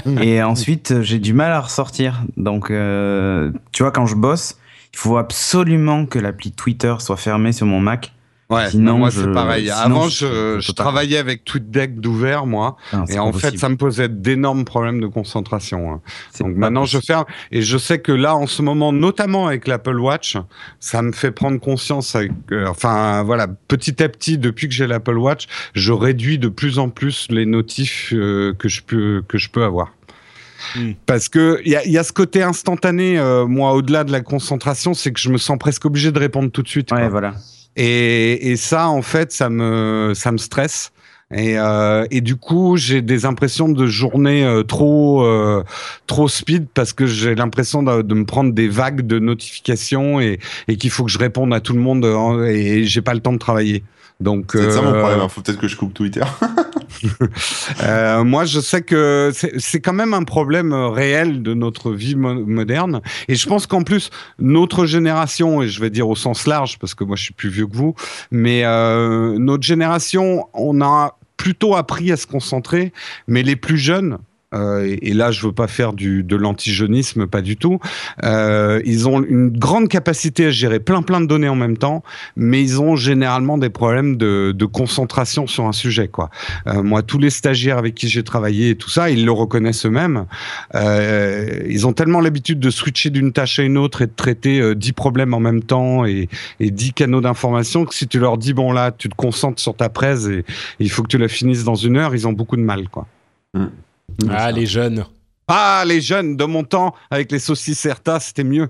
[0.22, 2.24] et ensuite, j'ai du mal à ressortir.
[2.38, 4.58] Donc, euh, tu vois, quand je bosse,
[4.94, 8.14] il faut absolument que l'appli Twitter soit fermée sur mon Mac
[8.50, 9.70] Ouais, Sinon, moi c'est pareil.
[9.70, 14.08] Avant, je, je travaillais avec TweetDeck d'ouvert, moi, ah, et en fait, ça me posait
[14.08, 15.92] d'énormes problèmes de concentration.
[15.92, 16.02] Hein.
[16.40, 20.00] Donc maintenant, je ferme, et je sais que là, en ce moment, notamment avec l'Apple
[20.00, 20.38] Watch,
[20.80, 22.16] ça me fait prendre conscience.
[22.16, 26.48] Avec, euh, enfin, voilà, petit à petit, depuis que j'ai l'Apple Watch, je réduis de
[26.48, 29.92] plus en plus les notifs euh, que je peux que je peux avoir.
[30.78, 30.92] Hmm.
[31.06, 34.22] Parce que il y a, y a, ce côté instantané, euh, moi, au-delà de la
[34.22, 36.94] concentration, c'est que je me sens presque obligé de répondre tout de suite.
[36.94, 37.34] Ouais, voilà.
[37.78, 40.92] Et, et, ça, en fait, ça me, ça me stresse.
[41.34, 45.64] Et, euh, et du coup, j'ai des impressions de journée euh, trop, euh,
[46.08, 50.78] trop speed parce que j'ai l'impression de, me prendre des vagues de notifications et, et
[50.78, 52.06] qu'il faut que je réponde à tout le monde
[52.48, 53.84] et j'ai pas le temps de travailler.
[54.20, 55.20] Donc, c'est ça mon euh, problème.
[55.20, 55.30] Il hein.
[55.30, 56.24] faut peut-être que je coupe Twitter.
[57.84, 63.02] euh, moi, je sais que c'est quand même un problème réel de notre vie moderne.
[63.28, 64.10] Et je pense qu'en plus,
[64.40, 67.50] notre génération, et je vais dire au sens large, parce que moi, je suis plus
[67.50, 67.96] vieux que vous,
[68.32, 72.94] mais euh, notre génération, on a plutôt appris à se concentrer,
[73.28, 74.18] mais les plus jeunes, euh,
[74.84, 77.80] et, là je veux pas faire de l'antijeunisme, pas du tout.
[78.24, 82.04] Euh, ils ont une grande capacité à gérer plein plein de données en même temps,
[82.36, 86.10] mais ils ont généralement des problèmes de, concentration sur un sujet.
[86.68, 89.86] Euh, moi, tous les stagiaires avec qui j'ai travaillé et tout ça, ils le reconnaissent
[89.86, 90.26] eux-mêmes.
[90.76, 94.76] Euh, ils ont tellement l'habitude de switcher d'une tâche à une autre et de traiter
[94.76, 96.28] 10 problèmes en même temps et,
[96.60, 99.76] et 10 canaux d'information que si tu leur dis bon là, tu te concentres sur
[99.76, 100.44] ta presse et,
[100.80, 102.90] il faut que tu la finisses dans une heure, ils ont beaucoup de mal.
[102.90, 103.08] quoi.
[103.54, 103.68] Mm.
[104.30, 105.06] Ah, les jeunes.
[105.50, 108.70] Ah, les jeunes de mon temps, avec les saucisses Certa, c'était mieux.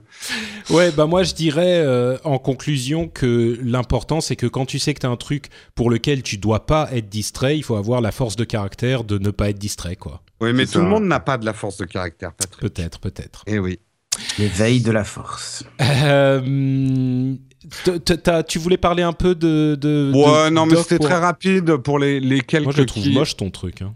[0.69, 4.93] Ouais, bah moi je dirais euh, en conclusion que l'important c'est que quand tu sais
[4.93, 7.99] que tu as un truc pour lequel tu dois pas être distrait, il faut avoir
[7.99, 10.21] la force de caractère de ne pas être distrait, quoi.
[10.39, 12.59] Oui, mais tout le monde n'a pas de la force de caractère, Patrick.
[12.61, 13.43] Peut-être, peut-être.
[13.47, 13.79] Eh oui.
[14.37, 15.63] L'éveil de la force.
[15.81, 17.33] Euh,
[18.47, 19.75] tu voulais parler un peu de.
[19.75, 22.65] de ouais, non, mais c'était très rapide pour les, les quelques.
[22.65, 23.81] Moi, je trouve moche ton truc.
[23.81, 23.93] Hein.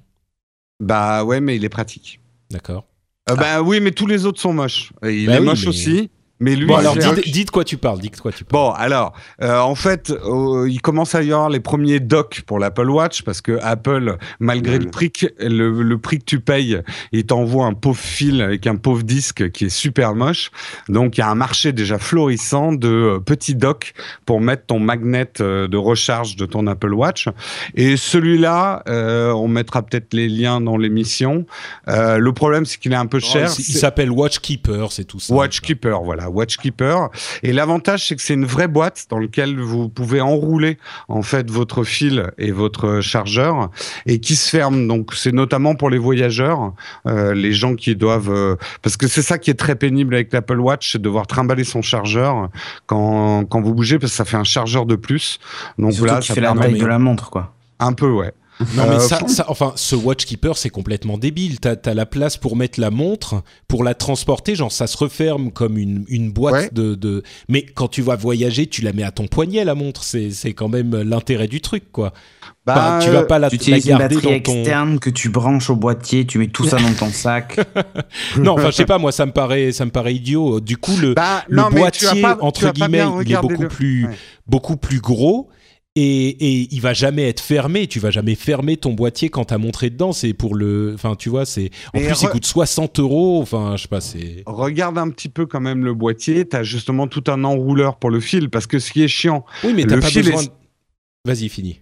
[0.81, 2.19] Bah ouais, mais il est pratique.
[2.49, 2.87] D'accord.
[3.29, 4.91] Euh, bah oui, mais tous les autres sont moches.
[5.03, 6.09] Il bah est moche aussi.
[6.41, 8.63] Mais lui, bon, alors dites, quoi tu parles, dites quoi tu parles.
[8.63, 12.57] Bon, alors, euh, en fait, euh, il commence à y avoir les premiers docks pour
[12.57, 16.81] l'Apple Watch parce que Apple, malgré le prix, que, le, prix que tu payes,
[17.11, 20.49] il t'envoie un pauvre fil avec un pauvre disque qui est super moche.
[20.89, 23.93] Donc, il y a un marché déjà florissant de euh, petits docks
[24.25, 27.27] pour mettre ton magnet euh, de recharge de ton Apple Watch.
[27.75, 31.45] Et celui-là, euh, on mettra peut-être les liens dans l'émission.
[31.87, 33.51] le problème, c'est qu'il est un peu cher.
[33.57, 35.33] il s'appelle Watchkeeper, c'est tout ça.
[35.33, 36.30] Watchkeeper, voilà.
[36.31, 37.09] Watchkeeper.
[37.43, 40.77] Et l'avantage, c'est que c'est une vraie boîte dans laquelle vous pouvez enrouler
[41.07, 43.69] en fait votre fil et votre chargeur
[44.05, 44.87] et qui se ferme.
[44.87, 46.73] Donc c'est notamment pour les voyageurs,
[47.07, 50.33] euh, les gens qui doivent, euh, parce que c'est ça qui est très pénible avec
[50.33, 52.49] l'Apple Watch, c'est de devoir trimballer son chargeur
[52.85, 55.39] quand quand vous bougez parce que ça fait un chargeur de plus.
[55.77, 57.53] Donc là, ça fait la taille de la montre, quoi.
[57.79, 58.31] Un peu, ouais.
[58.75, 61.59] Non, mais euh, ça, ça, enfin, ce Watchkeeper, c'est complètement débile.
[61.59, 65.51] T'as as la place pour mettre la montre, pour la transporter, genre ça se referme
[65.51, 69.11] comme une, une boîte de, de, Mais quand tu vas voyager, tu la mets à
[69.11, 70.03] ton poignet, la montre.
[70.03, 72.13] C'est quand même l'intérêt du truc, quoi.
[72.63, 76.27] Bah, tu vas pas la, tu utilises une batterie externe que tu branches au boîtier,
[76.27, 77.59] tu mets tout ça dans ton sac.
[78.37, 80.59] non, enfin je sais pas, moi ça me paraît, ça me paraît idiot.
[80.59, 84.07] Du coup le, bah, le boîtier entre guillemets, il est beaucoup plus,
[84.45, 85.49] beaucoup plus gros
[85.95, 87.87] et, et, il va jamais être fermé.
[87.87, 90.13] Tu vas jamais fermer ton boîtier quand t'as montré dedans.
[90.13, 91.69] C'est pour le, enfin, tu vois, c'est.
[91.93, 93.41] En plus, il coûte 60 euros.
[93.41, 94.43] Enfin, je sais pas, c'est.
[94.45, 96.45] Regarde un petit peu quand même le boîtier.
[96.47, 99.45] T'as justement tout un enrouleur pour le fil, parce que ce qui est chiant.
[99.65, 100.43] Oui, mais t'as pas besoin.
[101.25, 101.80] Vas-y, fini.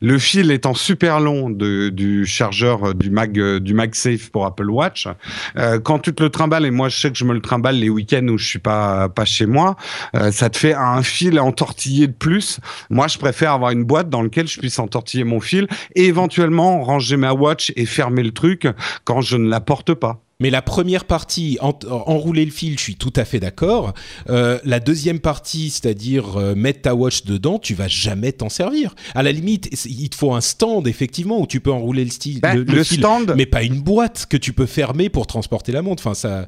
[0.00, 4.70] Le fil étant super long du chargeur euh, du Mag euh, du MagSafe pour Apple
[4.70, 5.08] Watch,
[5.56, 7.76] euh, quand tu te le trimbales et moi je sais que je me le trimballe
[7.76, 9.76] les week-ends où je suis pas pas chez moi,
[10.14, 12.60] euh, ça te fait un fil entortillé de plus.
[12.90, 16.82] Moi je préfère avoir une boîte dans laquelle je puisse entortiller mon fil et éventuellement
[16.82, 18.68] ranger ma watch et fermer le truc
[19.04, 20.25] quand je ne la porte pas.
[20.38, 23.94] Mais la première partie, enrouler le fil, je suis tout à fait d'accord.
[24.28, 28.94] Euh, la deuxième partie, c'est-à-dire euh, mettre ta watch dedans, tu vas jamais t'en servir.
[29.14, 32.40] À la limite, il te faut un stand effectivement où tu peux enrouler le, style,
[32.40, 35.80] ben, le, fil, stand, mais pas une boîte que tu peux fermer pour transporter la
[35.80, 36.06] montre.
[36.06, 36.46] Enfin, ça.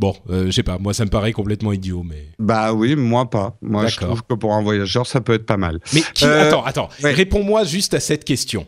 [0.00, 2.28] Bon, euh, je sais pas, moi ça me paraît complètement idiot, mais.
[2.38, 3.56] Bah oui, moi pas.
[3.62, 5.80] Moi je trouve que pour un voyageur ça peut être pas mal.
[5.92, 6.24] Mais qui...
[6.24, 8.66] attends, attends, réponds-moi juste à cette question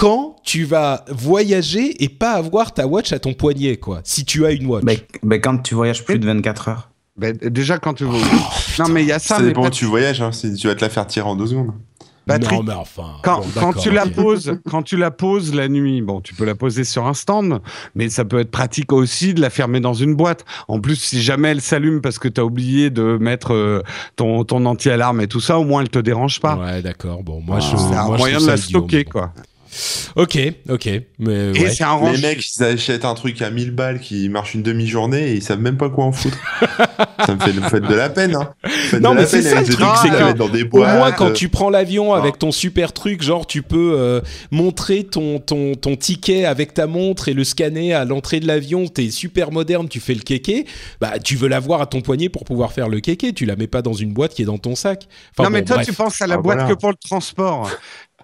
[0.00, 4.00] quand tu vas voyager et pas avoir ta watch à ton poignet, quoi.
[4.02, 4.82] Si tu as une watch.
[5.22, 6.90] Mais, quand tu voyages plus de 24 heures.
[7.18, 8.04] déjà quand tu.
[8.04, 8.12] Oh,
[8.78, 9.36] non mais il y a ça.
[9.36, 10.22] Ça dépend où tu voyages.
[10.22, 11.72] Hein, si tu vas te la faire tirer en deux secondes.
[12.26, 16.34] Patrick, enfin, quand, quand tu la poses, quand tu la poses la nuit, bon, tu
[16.34, 17.60] peux la poser sur un stand,
[17.96, 20.44] mais ça peut être pratique aussi de la fermer dans une boîte.
[20.68, 23.82] En plus, si jamais elle s'allume parce que tu as oublié de mettre euh,
[24.14, 26.56] ton, ton anti-alarme et tout ça, au moins elle te dérange pas.
[26.56, 27.24] Ouais, d'accord.
[27.24, 29.32] Bon, moi, ah, je, c'est un moyen de la stocker, quoi.
[30.16, 30.88] Ok, ok.
[31.18, 31.82] Mais, ouais.
[31.82, 35.34] un Les mecs, ils achètent un truc à 1000 balles qui marche une demi-journée et
[35.34, 36.38] ils savent même pas quoi en foutre.
[37.26, 38.34] ça me fait, de la peine.
[38.34, 38.52] Hein.
[39.00, 41.48] Non, mais c'est ça le truc, c'est que dans des boîtes, au moins quand tu
[41.48, 46.44] prends l'avion avec ton super truc, genre tu peux euh, montrer ton, ton, ton ticket
[46.44, 50.14] avec ta montre et le scanner à l'entrée de l'avion, t'es super moderne, tu fais
[50.14, 50.66] le kéké,
[51.00, 53.66] bah tu veux l'avoir à ton poignet pour pouvoir faire le kéké, tu la mets
[53.66, 55.06] pas dans une boîte qui est dans ton sac.
[55.38, 57.70] non mais toi tu penses à la ah, boîte que pour le transport.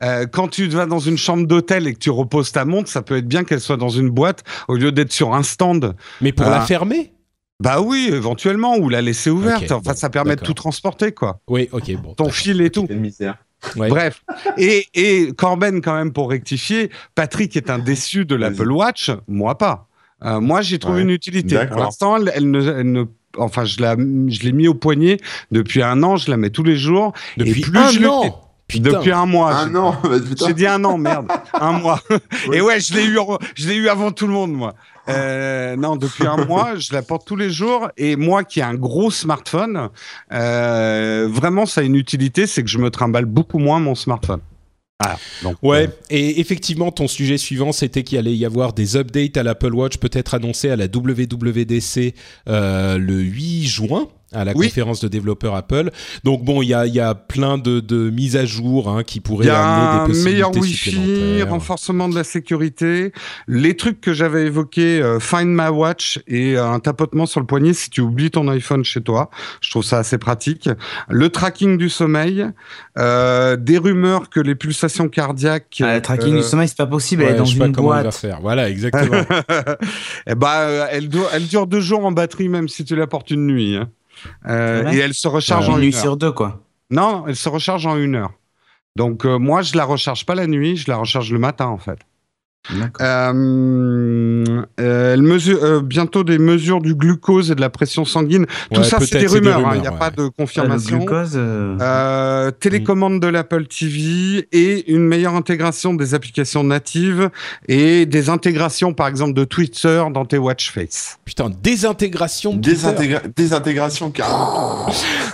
[0.02, 3.02] Euh, quand tu vas dans une chambre d'hôtel et que tu reposes ta montre, ça
[3.02, 5.94] peut être bien qu'elle soit dans une boîte au lieu d'être sur un stand.
[6.20, 7.12] Mais pour la euh, fermer?
[7.60, 9.72] Bah oui, éventuellement, ou la laisser ouverte.
[9.72, 11.40] enfin, ça permet de tout transporter, quoi.
[11.48, 12.14] Oui, ok, bon.
[12.14, 12.86] Ton fil et tout.
[12.90, 13.36] misère.
[13.74, 14.22] Bref.
[14.58, 19.56] Et, et Corben, quand même, pour rectifier, Patrick est un déçu de l'Apple Watch, moi
[19.56, 19.88] pas.
[20.24, 21.58] Euh, moi, j'ai trouvé une utilité.
[21.66, 23.04] Pour l'instant, elle, ne,
[23.38, 23.78] enfin, je
[24.42, 25.16] l'ai mis au poignet
[25.50, 27.12] depuis un an, je la mets tous les jours.
[27.38, 29.54] Depuis et plus un je an depuis un mois.
[29.54, 29.96] Un an.
[30.02, 31.28] Bah, j'ai dit un an, merde.
[31.54, 32.00] un mois.
[32.52, 33.18] Et ouais, je l'ai eu,
[33.54, 34.74] je l'ai eu avant tout le monde, moi.
[35.08, 37.88] Euh, non, depuis un mois, je la porte tous les jours.
[37.96, 39.88] Et moi, qui ai un gros smartphone,
[40.32, 44.40] euh, vraiment, ça a une utilité, c'est que je me trimballe beaucoup moins mon smartphone.
[45.04, 48.96] Ah, donc, ouais, euh, et effectivement, ton sujet suivant, c'était qu'il allait y avoir des
[48.96, 52.14] updates à l'Apple Watch, peut-être annoncés à la WWDC
[52.48, 55.90] euh, le 8 juin à la conférence de développeurs Apple.
[56.24, 59.20] Donc bon, il y a, y a, plein de, de, mises à jour hein, qui
[59.20, 63.12] pourraient amener des possibilités meilleur Wi-Fi, renforcement de la sécurité,
[63.46, 67.46] les trucs que j'avais évoqués, euh, Find My Watch et euh, un tapotement sur le
[67.46, 69.30] poignet si tu oublies ton iPhone chez toi.
[69.60, 70.68] Je trouve ça assez pratique.
[71.08, 72.46] Le tracking du sommeil,
[72.98, 75.80] euh, des rumeurs que les pulsations cardiaques.
[75.82, 77.22] Ah, le tracking du sommeil, c'est pas possible.
[77.22, 77.98] elle est dans je sais une pas boîte.
[77.98, 78.40] Comment va faire.
[78.40, 79.22] Voilà, exactement.
[80.26, 83.76] elle, elle dure deux jours en batterie même si tu la portes une nuit.
[83.76, 83.88] Hein.
[84.46, 86.62] Euh, et elle se recharge en une nuit sur deux, quoi.
[86.90, 88.32] Non, elle se recharge en une heure.
[88.96, 91.78] Donc euh, moi, je la recharge pas la nuit, je la recharge le matin en
[91.78, 91.98] fait.
[93.00, 94.44] Euh,
[94.80, 98.46] euh, elle mesure euh, bientôt des mesures du glucose et de la pression sanguine.
[98.72, 99.60] Tout ça, c'est des rumeurs.
[99.74, 100.98] Il n'y hein, a pas de confirmation.
[100.98, 101.38] glucose,
[102.60, 107.30] télécommande de l'Apple TV et une meilleure intégration des applications natives
[107.68, 111.18] et des intégrations, par exemple, de Twitter dans tes watch face.
[111.24, 112.54] Putain, désintégration.
[112.54, 114.86] Désintégra désintégration carrément.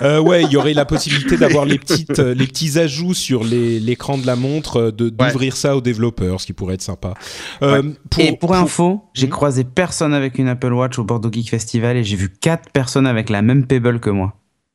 [0.23, 4.27] ouais, il y aurait la possibilité d'avoir les petites, les petits ajouts sur l'écran de
[4.27, 7.15] la montre, de d'ouvrir ça aux développeurs, ce qui pourrait être sympa.
[7.63, 11.51] Euh, et pour, info, j'ai hmm croisé personne avec une Apple Watch au Bordeaux Geek
[11.51, 14.35] Festival et j'ai vu quatre personnes avec la même Pebble que moi.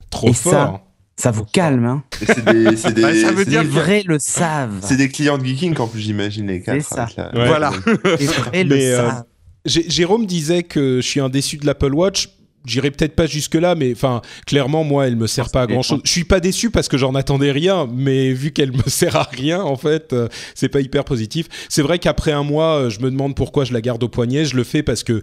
[0.10, 0.52] Trop fort.
[0.52, 0.82] Ça,
[1.18, 4.80] ça vous calme, hein C'est des, c'est des, ça veut dire les vrais le savent.
[4.82, 6.82] C'est des clients de Geeking en plus, j'imagine les quatre.
[6.82, 7.08] C'est ça.
[7.34, 7.72] Voilà.
[8.20, 9.24] les vrais le euh, savent.
[9.66, 12.30] Jérôme disait que je suis un déçu de l'Apple Watch
[12.68, 15.82] j'irai peut-être pas jusque là, mais enfin, clairement, moi, elle me sert pas à grand
[15.82, 16.02] chose.
[16.04, 19.24] Je suis pas déçu parce que j'en attendais rien, mais vu qu'elle me sert à
[19.24, 21.48] rien, en fait, euh, c'est pas hyper positif.
[21.70, 24.46] C'est vrai qu'après un mois, euh, je me demande pourquoi je la garde au poignet.
[24.46, 25.22] Je le fais parce que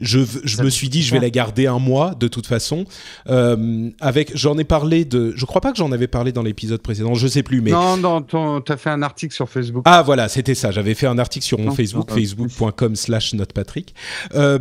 [0.00, 2.84] je, je me suis dit, je vais la garder un mois de toute façon.
[3.28, 6.80] Euh, avec, j'en ai parlé de, je crois pas que j'en avais parlé dans l'épisode
[6.80, 9.82] précédent, je sais plus, mais non, non, tu as fait un article sur Facebook.
[9.86, 10.70] Ah voilà, c'était ça.
[10.70, 13.94] J'avais fait un article sur mon Facebook, facebook.com/slash notepatrick.
[14.34, 14.58] Euh,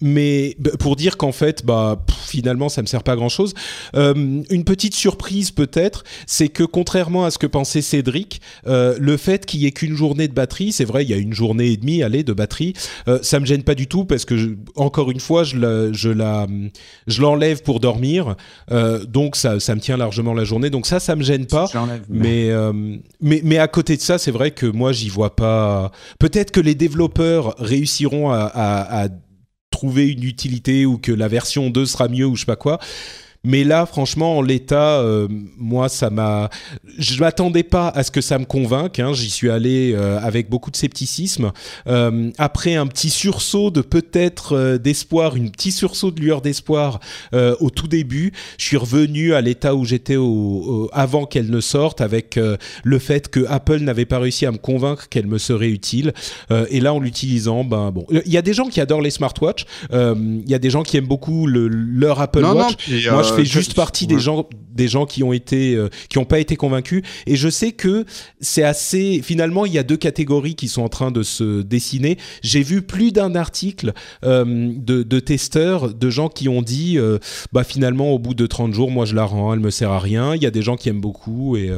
[0.00, 3.54] mais pour dire qu'en fait, bah finalement, ça me sert pas à grand chose.
[3.94, 4.14] Euh,
[4.50, 9.46] une petite surprise peut-être, c'est que contrairement à ce que pensait Cédric, euh, le fait
[9.46, 11.76] qu'il y ait qu'une journée de batterie, c'est vrai, il y a une journée et
[11.76, 12.74] demie, allez, de batterie,
[13.08, 15.92] euh, ça me gêne pas du tout parce que je, encore une fois, je la,
[15.92, 16.46] je la,
[17.06, 18.36] je l'enlève pour dormir,
[18.70, 20.70] euh, donc ça, ça me tient largement la journée.
[20.70, 21.66] Donc ça, ça me gêne pas.
[22.08, 22.50] Mais,
[23.20, 25.90] mais, mais à côté de ça, c'est vrai que moi, j'y vois pas.
[26.18, 29.08] Peut-être que les développeurs réussiront à, à, à
[29.84, 32.78] trouver une utilité ou que la version 2 sera mieux ou je sais pas quoi.
[33.44, 35.28] Mais là, franchement, en l'état, euh,
[35.58, 36.48] moi, ça m'a.
[36.98, 38.98] Je m'attendais pas à ce que ça me convainque.
[38.98, 39.12] Hein.
[39.12, 41.52] J'y suis allé euh, avec beaucoup de scepticisme.
[41.86, 47.00] Euh, après un petit sursaut de peut-être d'espoir, une petit sursaut de lueur d'espoir
[47.32, 50.16] au tout début, je suis revenu à l'état où j'étais
[50.92, 52.38] avant qu'elle ne sorte, avec
[52.84, 56.12] le fait que Apple n'avait pas réussi à me convaincre qu'elle me serait utile.
[56.70, 59.66] et là, en l'utilisant, ben bon, il y a des gens qui adorent les smartwatches.
[59.92, 62.88] Il y a des gens qui aiment beaucoup le, leur Apple Watch.
[63.10, 65.78] Moi, je fais juste partie des gens, des gens qui ont été,
[66.08, 67.02] qui ont pas été convaincus.
[67.26, 68.04] Et je sais que
[68.40, 69.20] c'est assez.
[69.22, 72.18] Finalement, il y a deux catégories qui sont en train de se dessiner.
[72.42, 76.98] J'ai vu plus d'un article de, de, testeurs, de gens qui ont dit,
[77.52, 79.98] bah finalement, au bout de 30 jours, moi je la rends, elle me sert à
[79.98, 80.34] rien.
[80.34, 81.70] Il y a des gens qui aiment beaucoup et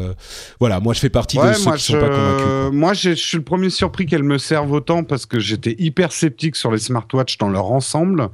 [0.60, 0.80] voilà.
[0.80, 2.72] Moi, je fais partie de ceux qui sont pas convaincus.
[2.72, 6.56] Moi, je suis le premier surpris qu'elle me serve autant parce que j'étais hyper sceptique
[6.56, 8.28] sur les smartwatches dans leur ensemble.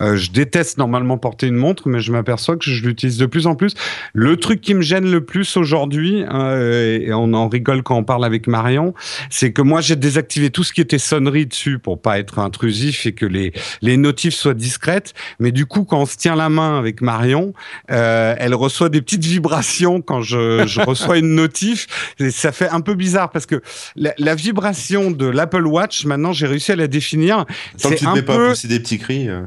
[0.00, 3.46] Euh, je déteste normalement porter une montre, mais je m'aperçois que je l'utilise de plus
[3.46, 3.74] en plus.
[4.12, 8.04] Le truc qui me gêne le plus aujourd'hui, euh, et on en rigole quand on
[8.04, 8.94] parle avec Marion,
[9.30, 13.06] c'est que moi j'ai désactivé tout ce qui était sonnerie dessus pour pas être intrusif
[13.06, 13.52] et que les
[13.82, 15.14] les notifs soient discrètes.
[15.38, 17.54] Mais du coup, quand on se tient la main avec Marion,
[17.90, 21.86] euh, elle reçoit des petites vibrations quand je, je reçois une notif.
[22.18, 23.62] Et ça fait un peu bizarre parce que
[23.94, 27.44] la, la vibration de l'Apple Watch, maintenant j'ai réussi à la définir.
[27.80, 28.36] Tant que tu ne mets peu...
[28.36, 29.28] pas pousser des petits cris.
[29.28, 29.44] Euh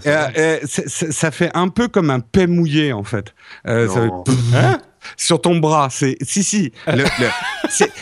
[1.19, 3.33] ça fait un peu comme un paix mouillé en fait.
[3.67, 4.77] Euh, ça hein
[5.17, 5.89] sur ton bras.
[5.91, 6.71] C'est si si.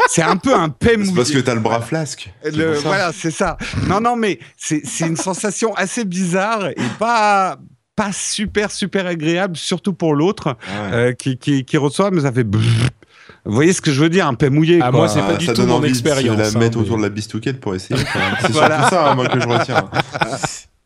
[0.10, 1.14] c'est un peu un paix mouillé.
[1.16, 2.32] parce que tu as le bras flasque.
[2.44, 3.58] Le, voilà, c'est ça.
[3.88, 7.58] Non non, mais c'est une sensation assez bizarre et pas
[7.96, 12.32] pas super super agréable, surtout pour l'autre ah euh, qui, qui, qui reçoit, mais ça
[12.32, 12.46] fait.
[12.46, 14.80] Vous voyez ce que je veux dire, un peu mouillé.
[14.82, 16.38] Ah, moi, c'est pas du tout mon expérience.
[16.38, 18.00] De la hein, mettre autour de la bistouquette pour essayer.
[18.42, 18.78] C'est voilà.
[18.82, 19.90] surtout ça, hein, moi, que je retiens.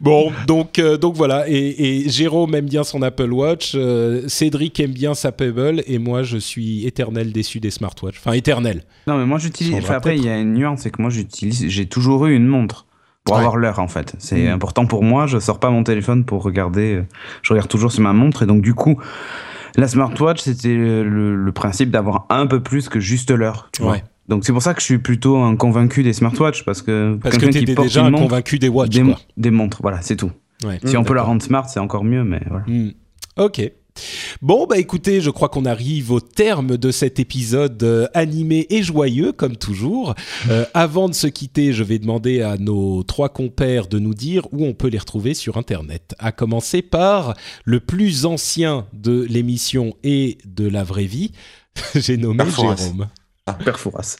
[0.00, 1.48] Bon, donc, euh, donc voilà.
[1.48, 5.98] Et, et, Jérôme aime bien son Apple Watch, euh, Cédric aime bien sa Pebble, et
[5.98, 8.18] moi je suis éternel déçu des smartwatches.
[8.18, 8.82] Enfin, éternel.
[9.06, 9.74] Non, mais moi j'utilise.
[9.76, 11.66] Enfin, après, il y a une nuance, c'est que moi j'utilise.
[11.68, 12.86] J'ai toujours eu une montre
[13.24, 14.14] pour avoir l'heure en fait.
[14.18, 14.52] C'est mm.
[14.52, 15.26] important pour moi.
[15.26, 16.96] Je sors pas mon téléphone pour regarder.
[16.96, 17.06] Euh,
[17.42, 19.00] je regarde toujours sur ma montre, et donc du coup.
[19.78, 23.68] La smartwatch, c'était le, principe d'avoir un peu plus que juste l'heure.
[23.80, 24.02] Ouais.
[24.28, 27.38] Donc c'est pour ça que je suis plutôt un convaincu des smartwatches parce que parce
[27.38, 29.04] que tu es déjà un convaincu des watches, des,
[29.36, 30.32] des montres, voilà, c'est tout.
[30.84, 32.64] Si on peut la rendre smart, c'est encore mieux, mais voilà.
[32.66, 32.90] Hmm.
[33.36, 33.70] Ok.
[34.42, 38.82] Bon, bah écoutez, je crois qu'on arrive au terme de cet épisode euh, animé et
[38.82, 40.14] joyeux, comme toujours.
[40.50, 44.46] Euh, avant de se quitter, je vais demander à nos trois compères de nous dire
[44.52, 46.14] où on peut les retrouver sur Internet.
[46.18, 51.32] À commencer par le plus ancien de l'émission et de la vraie vie.
[51.94, 53.08] J'ai nommé Jérôme.
[53.48, 54.16] Ah, Père Fouras.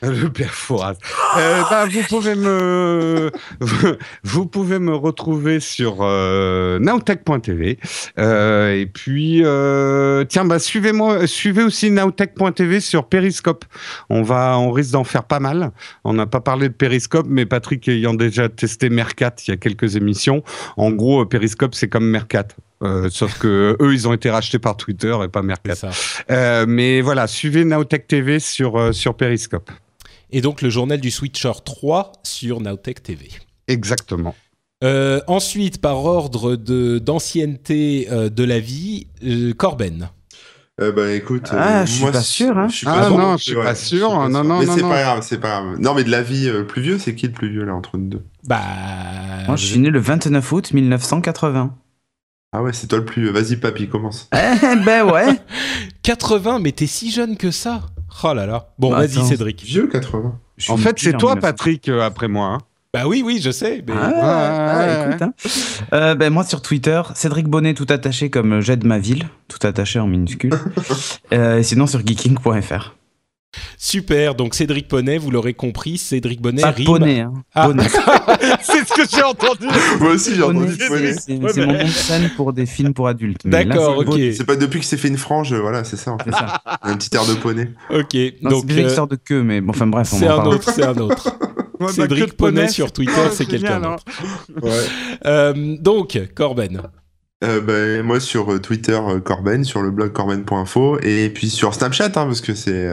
[0.00, 0.94] Le Père Fouras.
[1.36, 3.30] Euh, bah, vous pouvez me
[4.24, 7.78] vous pouvez me retrouver sur euh, nowtech.tv
[8.18, 13.66] euh, et puis euh, tiens bah suivez-moi suivez aussi nowtech.tv sur Periscope.
[14.08, 15.72] On va on risque d'en faire pas mal.
[16.04, 19.58] On n'a pas parlé de Periscope mais Patrick ayant déjà testé Mercat il y a
[19.58, 20.42] quelques émissions,
[20.78, 22.48] en gros Periscope c'est comme Mercat.
[22.82, 25.74] Euh, sauf que eux, ils ont été rachetés par Twitter et pas Mercat.
[26.30, 29.70] Euh, mais voilà, suivez Nowtech TV sur, euh, sur Periscope.
[30.30, 33.28] Et donc le journal du Switcher 3 sur Nowtech TV.
[33.68, 34.34] Exactement.
[34.82, 39.06] ensuite, par ordre d'ancienneté de, la vie,
[39.56, 40.08] Corben.
[40.78, 42.58] bah écoute, ah, je suis pas sûr.
[42.58, 42.68] Hein.
[42.86, 44.10] ah non, je suis pas sûr.
[44.30, 45.78] Non, non, mais c'est pas grave, c'est pas grave.
[45.78, 48.08] Non, mais de la vie plus vieux, c'est qui le plus vieux là entre nous
[48.08, 48.24] deux?
[48.44, 48.58] Bah,
[49.46, 51.74] moi, je suis né le 29 août 1980.
[52.54, 53.30] Ah ouais, c'est toi le plus.
[53.30, 54.28] Vas-y, papy, commence.
[54.34, 55.40] Eh ben ouais.
[56.02, 57.82] 80, mais t'es si jeune que ça.
[58.22, 58.68] Oh là là.
[58.78, 59.62] Bon, bah, vas-y, Cédric.
[59.62, 60.38] Vieux 80.
[60.68, 62.46] En fait, c'est toi, Patrick, euh, après moi.
[62.46, 62.58] Hein.
[62.92, 63.82] Bah oui, oui, je sais.
[63.86, 63.94] Mais...
[63.96, 65.32] Ah, écoute, hein.
[65.94, 69.98] euh, ben, moi, sur Twitter, Cédric Bonnet, tout attaché comme j'aide ma ville, tout attaché
[69.98, 70.52] en minuscule.
[71.32, 72.94] euh, et sinon, sur geeking.fr.
[73.78, 77.32] Super, donc Cédric Bonnet, vous l'aurez compris, Cédric Bonnet Pas Bonnet, hein.
[77.54, 77.68] Ah.
[78.62, 79.66] c'est ce que j'ai entendu.
[80.00, 81.14] Moi aussi j'ai entendu Bonnet.
[81.14, 83.46] C'est mon nom de scène pour des films pour adultes.
[83.46, 84.18] D'accord, ok.
[84.36, 86.30] C'est pas depuis que c'est fait une frange, voilà, c'est ça en fait.
[86.30, 86.60] Ça.
[86.82, 87.70] Un petit air de poney.
[87.90, 88.16] Ok.
[88.42, 89.06] Non, donc c'est euh...
[89.06, 90.08] de queue, mais bon, enfin bref.
[90.10, 91.36] C'est un, autre, c'est un autre.
[91.88, 94.04] Cédric Poney sur Twitter, c'est quelqu'un d'autre.
[94.62, 94.70] Ouais.
[95.26, 96.82] Euh, donc, Corben
[97.42, 101.74] euh, ben, moi sur euh, Twitter euh, Corben, sur le blog corben.info et puis sur
[101.74, 102.88] Snapchat hein, parce que c'est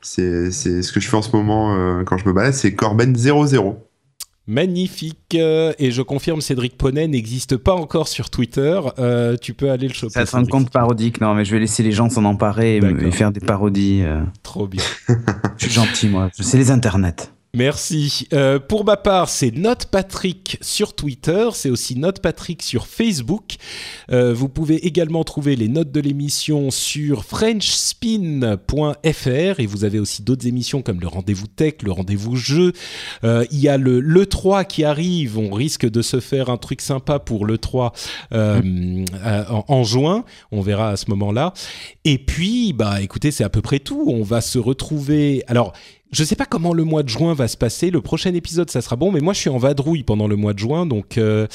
[0.00, 3.76] c'est c'est ce que je fais en ce moment quand je me balade, c'est Corben00.
[4.48, 8.80] Magnifique et je confirme Cédric Poney n'existe pas encore sur Twitter.
[9.40, 10.26] tu peux aller le choper.
[10.26, 13.30] Ça un compte parodique, non mais je vais laisser les gens s'en emparer et, faire
[13.30, 14.02] des parodies.
[14.42, 14.82] Trop bien.
[15.56, 16.28] je suis gentil moi.
[16.32, 17.31] C'est les internets.
[17.54, 18.28] Merci.
[18.32, 23.56] Euh, pour ma part, c'est Note Patrick sur Twitter, c'est aussi Note Patrick sur Facebook.
[24.10, 30.22] Euh, vous pouvez également trouver les notes de l'émission sur frenchspin.fr et vous avez aussi
[30.22, 32.72] d'autres émissions comme le rendez-vous tech, le rendez-vous jeu.
[33.22, 36.80] Euh, il y a le l'E3 qui arrive, on risque de se faire un truc
[36.80, 37.92] sympa pour l'E3
[38.32, 39.04] euh,
[39.50, 41.52] en, en, juin, on verra à ce moment-là.
[42.06, 44.06] Et puis, bah écoutez, c'est à peu près tout.
[44.08, 45.44] On va se retrouver.
[45.48, 45.74] Alors,
[46.12, 47.90] je sais pas comment le mois de juin va se passer.
[47.90, 50.52] Le prochain épisode, ça sera bon, mais moi je suis en vadrouille pendant le mois
[50.52, 51.46] de juin, donc euh,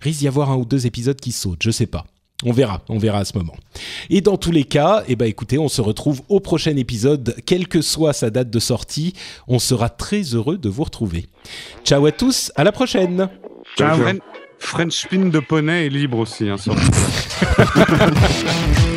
[0.00, 1.62] risque d'y avoir un ou deux épisodes qui sautent.
[1.62, 2.04] Je sais pas.
[2.44, 3.54] On verra, on verra à ce moment.
[4.10, 7.68] Et dans tous les cas, eh ben écoutez, on se retrouve au prochain épisode, quelle
[7.68, 9.14] que soit sa date de sortie.
[9.46, 11.26] On sera très heureux de vous retrouver.
[11.84, 13.28] Ciao à tous, à la prochaine.
[13.78, 13.98] Ciao.
[14.58, 16.48] French spin de poney est libre aussi.
[16.48, 16.56] Hein,